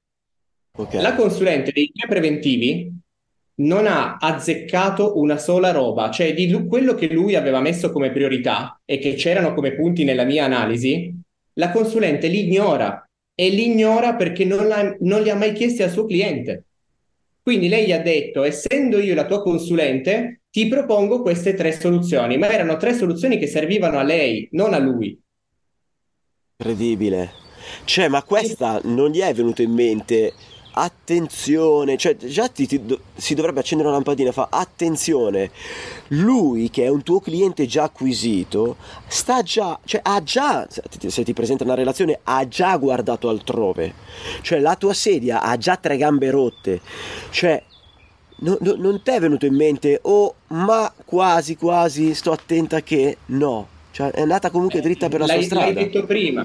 Ok. 0.77 0.95
La 0.95 1.15
consulente 1.15 1.73
dei 1.73 1.91
tre 1.93 2.07
preventivi 2.07 2.93
non 3.57 3.87
ha 3.87 4.17
azzeccato 4.21 5.19
una 5.19 5.39
sola 5.39 5.71
roba, 5.71 6.11
cioè 6.11 6.35
di 6.35 6.51
quello 6.67 6.95
che 6.95 7.13
lui 7.13 7.37
aveva 7.37 7.61
messo 7.61 7.91
come 7.91 8.11
priorità 8.11 8.81
e 8.85 8.99
che 8.99 9.15
c'erano 9.15 9.55
come 9.55 9.75
punti 9.75 10.05
nella 10.05 10.25
mia 10.25 10.45
analisi, 10.45 11.24
la 11.55 11.71
consulente 11.71 12.29
li 12.29 12.47
ignora 12.47 13.09
e 13.35 13.49
li 13.49 13.67
ignora 13.67 14.15
perché 14.15 14.45
non, 14.45 14.67
l'ha- 14.69 14.97
non 15.01 15.23
li 15.23 15.31
ha 15.31 15.35
mai 15.35 15.53
chiesti 15.53 15.83
al 15.83 15.91
suo 15.91 16.07
cliente. 16.07 16.65
Quindi 17.43 17.69
lei 17.69 17.87
gli 17.87 17.93
ha 17.93 18.01
detto, 18.01 18.43
essendo 18.43 18.99
io 18.99 19.15
la 19.15 19.27
tua 19.27 19.43
consulente, 19.43 20.43
ti 20.51 20.67
propongo 20.67 21.21
queste 21.21 21.55
tre 21.55 21.73
soluzioni, 21.73 22.39
ma 22.39 22.49
erano 22.49 22.77
tre 22.77 22.95
soluzioni 22.95 23.39
che 23.39 23.47
servivano 23.47 23.99
a 23.99 24.03
lei, 24.03 24.49
non 24.53 24.73
a 24.73 24.79
lui. 24.79 25.19
Incredibile. 26.57 27.33
Cioè, 27.85 28.09
ma 28.09 28.23
questa 28.23 28.81
non 28.85 29.11
gli 29.11 29.21
è 29.21 29.35
venuto 29.35 29.63
in 29.63 29.73
mente. 29.73 30.33
Attenzione, 30.77 31.97
cioè 31.97 32.17
già 32.17 32.49
ti- 32.49 32.67
ti 32.67 32.85
do- 32.85 32.99
si 33.15 33.35
dovrebbe 33.35 33.61
accendere 33.61 33.89
una 33.89 33.99
lampadina 33.99 34.33
fa 34.33 34.49
attenzione. 34.51 35.51
Lui 36.09 36.69
che 36.71 36.85
è 36.85 36.89
un 36.89 37.03
tuo 37.03 37.21
cliente 37.21 37.67
già 37.67 37.85
acquisito, 37.85 38.77
sta 39.07 39.43
già, 39.43 39.79
cioè 39.85 40.01
ha 40.03 40.23
già, 40.23 40.67
se 40.69 40.83
ti- 40.99 41.11
se 41.11 41.23
ti 41.23 41.33
presenta 41.33 41.63
una 41.65 41.75
relazione, 41.75 42.19
ha 42.25 42.47
già 42.49 42.77
guardato 42.77 43.29
altrove. 43.29 43.95
Cioè 44.43 44.59
la 44.59 44.75
tua 44.77 44.95
sedia 44.95 45.43
ha 45.43 45.57
già 45.57 45.77
tre 45.77 45.97
gambe 45.97 46.31
rotte. 46.31 46.81
Cioè 47.31 47.63
no- 48.39 48.59
no- 48.61 48.75
non 48.77 49.01
ti 49.03 49.11
è 49.13 49.21
venuto 49.21 49.47
in 49.47 49.55
mente, 49.55 50.01
oh, 50.03 50.35
ma 50.49 50.93
quasi 51.05 51.57
quasi 51.57 52.15
sto 52.15 52.33
attenta 52.33 52.81
che 52.83 53.19
no. 53.27 53.69
Cioè 53.93 54.11
è 54.11 54.21
andata 54.23 54.51
comunque 54.51 54.81
dritta 54.81 55.09
per 55.09 55.21
la 55.21 55.27
sua 55.27 55.35
L'hai, 55.37 55.49
l'hai 55.49 55.59
strada. 55.61 55.81
detto 55.81 56.05
prima, 56.05 56.45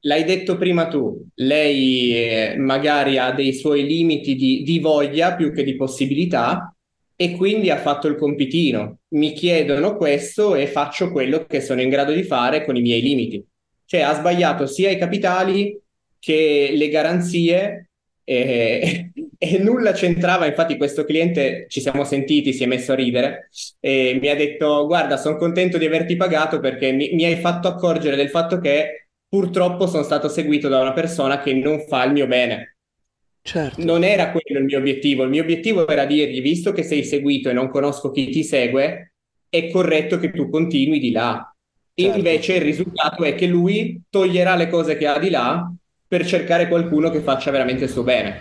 l'hai 0.00 0.24
detto 0.24 0.56
prima 0.56 0.88
tu, 0.88 1.26
lei 1.34 2.12
eh, 2.14 2.56
magari 2.56 3.18
ha 3.18 3.32
dei 3.32 3.52
suoi 3.52 3.86
limiti 3.86 4.34
di, 4.34 4.62
di 4.62 4.78
voglia 4.78 5.34
più 5.34 5.52
che 5.52 5.64
di 5.64 5.76
possibilità 5.76 6.74
e 7.16 7.34
quindi 7.34 7.70
ha 7.70 7.78
fatto 7.78 8.06
il 8.06 8.16
compitino. 8.16 8.98
Mi 9.08 9.32
chiedono 9.32 9.96
questo 9.96 10.54
e 10.54 10.66
faccio 10.66 11.10
quello 11.10 11.46
che 11.46 11.60
sono 11.60 11.80
in 11.80 11.88
grado 11.88 12.12
di 12.12 12.22
fare 12.22 12.64
con 12.64 12.76
i 12.76 12.82
miei 12.82 13.00
limiti. 13.00 13.44
Cioè 13.86 14.02
ha 14.02 14.14
sbagliato 14.14 14.66
sia 14.66 14.90
i 14.90 14.98
capitali 14.98 15.78
che 16.18 16.72
le 16.74 16.88
garanzie 16.88 17.88
e, 18.22 19.12
e 19.38 19.58
nulla 19.58 19.92
c'entrava. 19.92 20.46
Infatti 20.46 20.76
questo 20.76 21.04
cliente 21.04 21.66
ci 21.68 21.80
siamo 21.80 22.04
sentiti, 22.04 22.52
si 22.52 22.64
è 22.64 22.66
messo 22.66 22.92
a 22.92 22.96
ridere 22.96 23.48
e 23.80 24.18
mi 24.20 24.28
ha 24.28 24.36
detto 24.36 24.86
guarda 24.86 25.16
sono 25.16 25.36
contento 25.36 25.78
di 25.78 25.86
averti 25.86 26.16
pagato 26.16 26.60
perché 26.60 26.92
mi, 26.92 27.10
mi 27.14 27.24
hai 27.24 27.36
fatto 27.36 27.68
accorgere 27.68 28.16
del 28.16 28.28
fatto 28.28 28.58
che 28.58 29.05
purtroppo 29.36 29.86
sono 29.86 30.02
stato 30.02 30.28
seguito 30.28 30.68
da 30.68 30.80
una 30.80 30.94
persona 30.94 31.42
che 31.42 31.52
non 31.52 31.80
fa 31.86 32.04
il 32.04 32.12
mio 32.12 32.26
bene. 32.26 32.76
Certo. 33.42 33.84
Non 33.84 34.02
era 34.02 34.30
quello 34.30 34.60
il 34.60 34.64
mio 34.64 34.78
obiettivo, 34.78 35.24
il 35.24 35.28
mio 35.28 35.42
obiettivo 35.42 35.86
era 35.86 36.06
dirgli 36.06 36.40
visto 36.40 36.72
che 36.72 36.82
sei 36.82 37.04
seguito 37.04 37.50
e 37.50 37.52
non 37.52 37.68
conosco 37.68 38.10
chi 38.10 38.30
ti 38.30 38.42
segue, 38.42 39.12
è 39.50 39.70
corretto 39.70 40.18
che 40.18 40.30
tu 40.30 40.48
continui 40.48 40.98
di 40.98 41.10
là. 41.10 41.54
Certo. 41.92 42.16
Invece 42.16 42.54
il 42.54 42.62
risultato 42.62 43.24
è 43.24 43.34
che 43.34 43.46
lui 43.46 44.00
toglierà 44.08 44.56
le 44.56 44.70
cose 44.70 44.96
che 44.96 45.06
ha 45.06 45.18
di 45.18 45.28
là 45.28 45.70
per 46.08 46.26
cercare 46.26 46.66
qualcuno 46.66 47.10
che 47.10 47.20
faccia 47.20 47.50
veramente 47.50 47.84
il 47.84 47.90
suo 47.90 48.04
bene. 48.04 48.40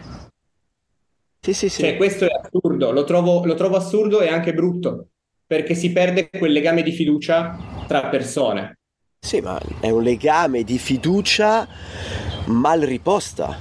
Sì, 1.42 1.54
sì, 1.54 1.68
sì. 1.68 1.82
Cioè, 1.82 1.98
questo 1.98 2.24
è 2.24 2.30
assurdo, 2.42 2.92
lo 2.92 3.04
trovo, 3.04 3.44
lo 3.46 3.56
trovo 3.56 3.76
assurdo 3.76 4.22
e 4.22 4.30
anche 4.30 4.54
brutto, 4.54 5.10
perché 5.46 5.76
si 5.76 5.92
perde 5.92 6.30
quel 6.30 6.54
legame 6.54 6.84
di 6.84 6.94
fiducia 6.94 7.84
tra 7.86 8.08
persone. 8.08 8.78
Sì, 9.26 9.42
ma 9.42 9.60
è 9.80 9.90
un 9.90 10.04
legame 10.04 10.64
di 10.64 10.78
fiducia 10.78 11.68
mal 12.46 12.82
riposta. 12.82 13.60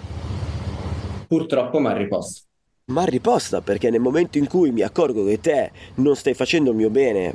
Purtroppo 1.26 1.80
mal 1.80 1.96
riposto. 1.96 2.46
Mal 2.86 3.06
riposta 3.06 3.62
perché 3.62 3.88
nel 3.88 4.00
momento 4.00 4.36
in 4.36 4.46
cui 4.46 4.70
mi 4.70 4.82
accorgo 4.82 5.24
che 5.24 5.40
te 5.40 5.70
non 5.96 6.16
stai 6.16 6.34
facendo 6.34 6.68
il 6.70 6.76
mio 6.76 6.90
bene, 6.90 7.34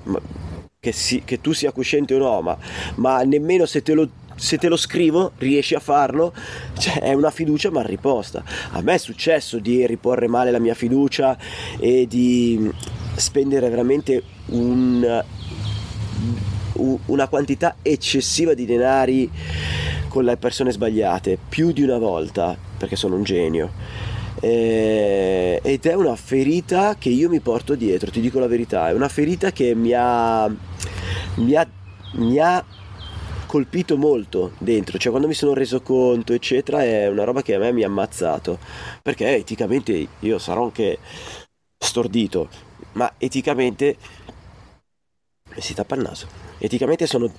che, 0.80 0.92
si- 0.92 1.24
che 1.26 1.42
tu 1.42 1.54
sia 1.54 1.72
cosciente 1.72 2.14
o 2.14 2.20
no, 2.20 2.42
ma, 2.42 2.56
ma 2.96 3.24
nemmeno 3.24 3.66
se 3.66 3.82
te 3.82 3.94
lo, 3.94 4.08
se 4.36 4.60
te 4.60 4.68
lo 4.68 4.78
scrivo 4.78 5.32
riesci 5.38 5.74
a 5.74 5.80
farlo, 5.80 6.34
cioè 6.78 7.00
è 7.02 7.14
una 7.14 7.32
fiducia 7.32 7.72
mal 7.72 7.84
riposta. 7.86 8.44
A 8.72 8.82
me 8.84 8.94
è 8.94 8.98
successo 9.00 9.58
di 9.58 9.88
riporre 9.88 10.28
male 10.28 10.52
la 10.52 10.60
mia 10.60 10.76
fiducia 10.76 11.36
e 11.80 12.06
di 12.08 12.72
spendere 13.16 13.70
veramente 13.70 14.22
un, 14.50 15.24
una 17.06 17.28
quantità 17.28 17.76
eccessiva 17.82 18.54
di 18.54 18.66
denari 18.66 19.30
con 20.08 20.24
le 20.24 20.38
persone 20.38 20.72
sbagliate, 20.72 21.38
più 21.48 21.72
di 21.72 21.84
una 21.84 21.98
volta, 21.98 22.58
perché 22.78 22.96
sono 22.96 23.16
un 23.16 23.24
genio. 23.24 23.72
Eh, 24.42 25.60
ed 25.62 25.86
è 25.86 25.94
una 25.94 26.16
ferita 26.16 26.96
che 26.98 27.10
io 27.10 27.30
mi 27.30 27.42
porto 27.42 27.76
dietro, 27.76 28.10
ti 28.10 28.22
dico 28.22 28.40
la 28.40 28.48
verità, 28.48 28.90
è 28.90 28.94
una 28.94 29.10
ferita 29.10 29.52
che 29.52 29.76
mi 29.76 29.92
ha, 29.94 30.48
mi 31.36 31.56
ha, 31.56 31.68
mi 32.14 32.40
ha 32.40 32.66
colpito 33.46 33.98
molto 33.98 34.52
dentro, 34.60 34.98
cioè 34.98 35.10
quando 35.10 35.28
mi 35.28 35.34
sono 35.34 35.54
reso 35.54 35.82
conto, 35.82 36.34
eccetera, 36.34 36.84
è 36.84 37.08
una 37.08 37.24
roba 37.24 37.42
che 37.42 37.56
a 37.56 37.60
me 37.60 37.72
mi 37.74 37.84
ha 37.84 37.88
ammazzato, 37.88 38.60
perché 39.02 39.36
eticamente 39.36 40.08
io 40.20 40.38
sarò 40.38 40.64
anche 40.64 41.00
stordito, 41.78 42.48
ma 42.94 43.12
eticamente 43.18 43.98
si 45.62 45.74
tappa 45.74 45.96
il 45.96 46.02
naso. 46.02 46.28
Eticamente 46.58 47.06
sono 47.08 47.32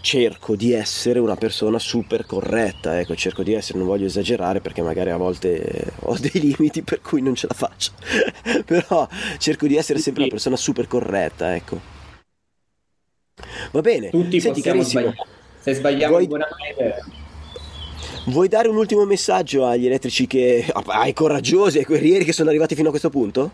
cerco 0.00 0.56
di 0.56 0.72
essere 0.72 1.18
una 1.18 1.36
persona 1.36 1.78
super 1.78 2.24
corretta, 2.24 2.98
ecco, 3.00 3.14
cerco 3.14 3.42
di 3.42 3.52
essere, 3.52 3.78
non 3.78 3.86
voglio 3.86 4.06
esagerare 4.06 4.60
perché 4.60 4.82
magari 4.82 5.10
a 5.10 5.16
volte 5.16 5.92
ho 6.00 6.16
dei 6.18 6.40
limiti 6.56 6.82
per 6.82 7.00
cui 7.00 7.20
non 7.20 7.34
ce 7.34 7.46
la 7.48 7.54
faccio, 7.54 7.92
però 8.64 9.06
cerco 9.38 9.66
di 9.66 9.76
essere 9.76 9.98
sempre 9.98 10.22
una 10.22 10.30
persona 10.30 10.56
super 10.56 10.86
corretta, 10.86 11.54
ecco. 11.54 11.96
Va 13.72 13.80
bene, 13.80 14.10
tutti 14.10 14.40
senti 14.40 14.62
carissimo, 14.62 15.02
sbagliare. 15.02 15.28
se 15.60 15.74
sbagliamo 15.74 16.12
vuoi... 16.12 16.26
buonamente... 16.26 17.04
Vuoi 18.26 18.48
dare 18.48 18.68
un 18.68 18.76
ultimo 18.76 19.04
messaggio 19.06 19.64
agli 19.64 19.86
elettrici 19.86 20.26
che, 20.26 20.66
ai 20.86 21.14
coraggiosi, 21.14 21.78
ai 21.78 21.84
guerrieri 21.84 22.24
che 22.24 22.34
sono 22.34 22.50
arrivati 22.50 22.74
fino 22.74 22.88
a 22.88 22.90
questo 22.90 23.08
punto? 23.08 23.50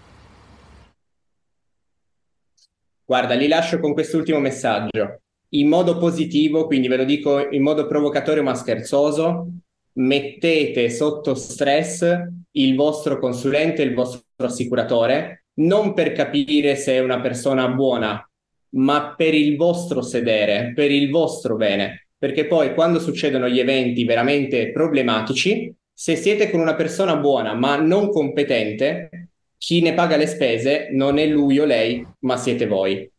Guarda, 3.06 3.34
li 3.34 3.48
lascio 3.48 3.80
con 3.80 3.92
quest'ultimo 3.92 4.38
messaggio 4.38 5.20
in 5.50 5.68
modo 5.68 5.98
positivo, 5.98 6.66
quindi 6.66 6.88
ve 6.88 6.96
lo 6.96 7.04
dico 7.04 7.48
in 7.50 7.62
modo 7.62 7.86
provocatorio 7.86 8.42
ma 8.42 8.54
scherzoso, 8.54 9.48
mettete 9.92 10.88
sotto 10.90 11.34
stress 11.34 12.28
il 12.52 12.74
vostro 12.74 13.18
consulente, 13.18 13.82
il 13.82 13.94
vostro 13.94 14.24
assicuratore, 14.38 15.46
non 15.56 15.92
per 15.92 16.12
capire 16.12 16.76
se 16.76 16.94
è 16.94 17.00
una 17.00 17.20
persona 17.20 17.68
buona, 17.68 18.26
ma 18.70 19.14
per 19.16 19.34
il 19.34 19.56
vostro 19.56 20.02
sedere, 20.02 20.72
per 20.74 20.90
il 20.90 21.10
vostro 21.10 21.56
bene. 21.56 22.08
Perché 22.18 22.46
poi 22.46 22.74
quando 22.74 22.98
succedono 22.98 23.48
gli 23.48 23.60
eventi 23.60 24.04
veramente 24.04 24.72
problematici, 24.72 25.72
se 25.92 26.16
siete 26.16 26.50
con 26.50 26.60
una 26.60 26.74
persona 26.74 27.16
buona 27.16 27.54
ma 27.54 27.76
non 27.76 28.08
competente, 28.08 29.23
chi 29.64 29.80
ne 29.80 29.94
paga 29.94 30.16
le 30.16 30.26
spese 30.26 30.88
non 30.90 31.16
è 31.16 31.24
lui 31.24 31.58
o 31.58 31.64
lei, 31.64 32.06
ma 32.20 32.36
siete 32.36 32.66
voi. 32.66 33.10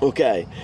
Ok, 0.00 0.20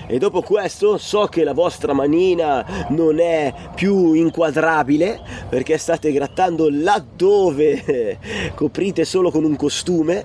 e 0.06 0.16
dopo 0.16 0.40
questo 0.40 0.96
so 0.96 1.26
che 1.26 1.44
la 1.44 1.52
vostra 1.52 1.92
manina 1.92 2.86
non 2.88 3.20
è 3.20 3.52
più 3.74 4.14
inquadrabile 4.14 5.20
perché 5.50 5.76
state 5.76 6.12
grattando 6.12 6.70
laddove 6.70 8.18
coprite 8.56 9.04
solo 9.04 9.30
con 9.30 9.44
un 9.44 9.54
costume 9.54 10.24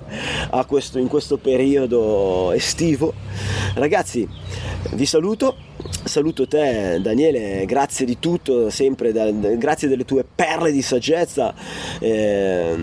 questo, 0.66 0.98
in 0.98 1.08
questo 1.08 1.36
periodo 1.36 2.52
estivo. 2.52 3.12
Ragazzi, 3.74 4.26
vi 4.92 5.04
saluto, 5.04 5.54
saluto 6.04 6.46
te 6.46 6.98
Daniele, 7.00 7.64
grazie 7.66 8.06
di 8.06 8.18
tutto, 8.18 8.70
sempre 8.70 9.12
da, 9.12 9.30
grazie 9.30 9.88
delle 9.88 10.04
tue 10.04 10.24
perle 10.24 10.72
di 10.72 10.82
saggezza, 10.82 11.54
eh, 11.98 12.76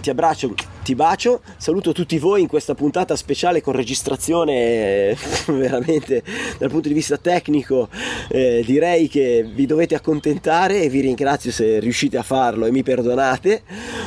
ti 0.00 0.10
abbraccio, 0.10 0.54
ti 0.82 0.94
bacio, 0.94 1.40
saluto 1.56 1.92
tutti 1.92 2.18
voi 2.18 2.42
in 2.42 2.46
questa 2.46 2.74
puntata 2.74 3.16
speciale 3.16 3.60
con 3.60 3.74
registrazione 3.74 5.16
veramente 5.46 6.22
dal 6.58 6.70
punto 6.70 6.88
di 6.88 6.94
vista 6.94 7.16
tecnico, 7.16 7.88
eh, 8.28 8.62
direi 8.64 9.08
che 9.08 9.48
vi 9.54 9.66
dovete 9.66 9.94
accontentare 9.94 10.82
e 10.82 10.88
vi 10.88 11.00
ringrazio 11.00 11.50
se 11.50 11.78
riuscite 11.80 12.16
a 12.16 12.22
farlo 12.22 12.66
e 12.66 12.70
mi 12.70 12.82
perdonate. 12.82 13.62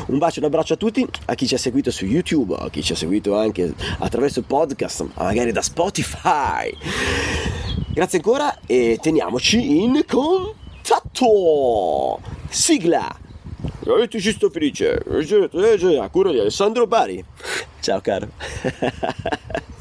Un 0.08 0.18
bacio 0.18 0.40
un 0.40 0.46
abbraccio 0.46 0.74
a 0.74 0.78
tutti, 0.78 1.06
a 1.26 1.36
chi 1.36 1.48
ci 1.48 1.56
ha 1.56 1.58
seguito 1.58 1.92
su 1.92 2.06
YouTube, 2.06 2.56
a 2.58 2.70
chi 2.70 2.82
ci 2.82 2.94
ha 2.94 2.96
seguito 2.96 3.38
anche 3.38 3.74
attraverso 4.00 4.42
podcast, 4.42 5.06
magari 5.16 5.52
da 5.52 5.62
Spotify. 5.62 6.76
Grazie 7.90 8.20
ancora 8.20 8.60
e 8.66 8.98
teniamoci 9.02 9.82
in 9.82 10.04
contatto. 10.08 12.20
Sigla. 12.50 13.14
ci 14.20 14.32
sto 14.32 14.50
felice. 14.50 15.04
A 16.00 16.10
cura 16.10 16.32
di 16.32 16.40
Alessandro 16.40 16.88
Bari. 16.88 17.24
Ciao 17.80 18.02
caro. 18.02 18.30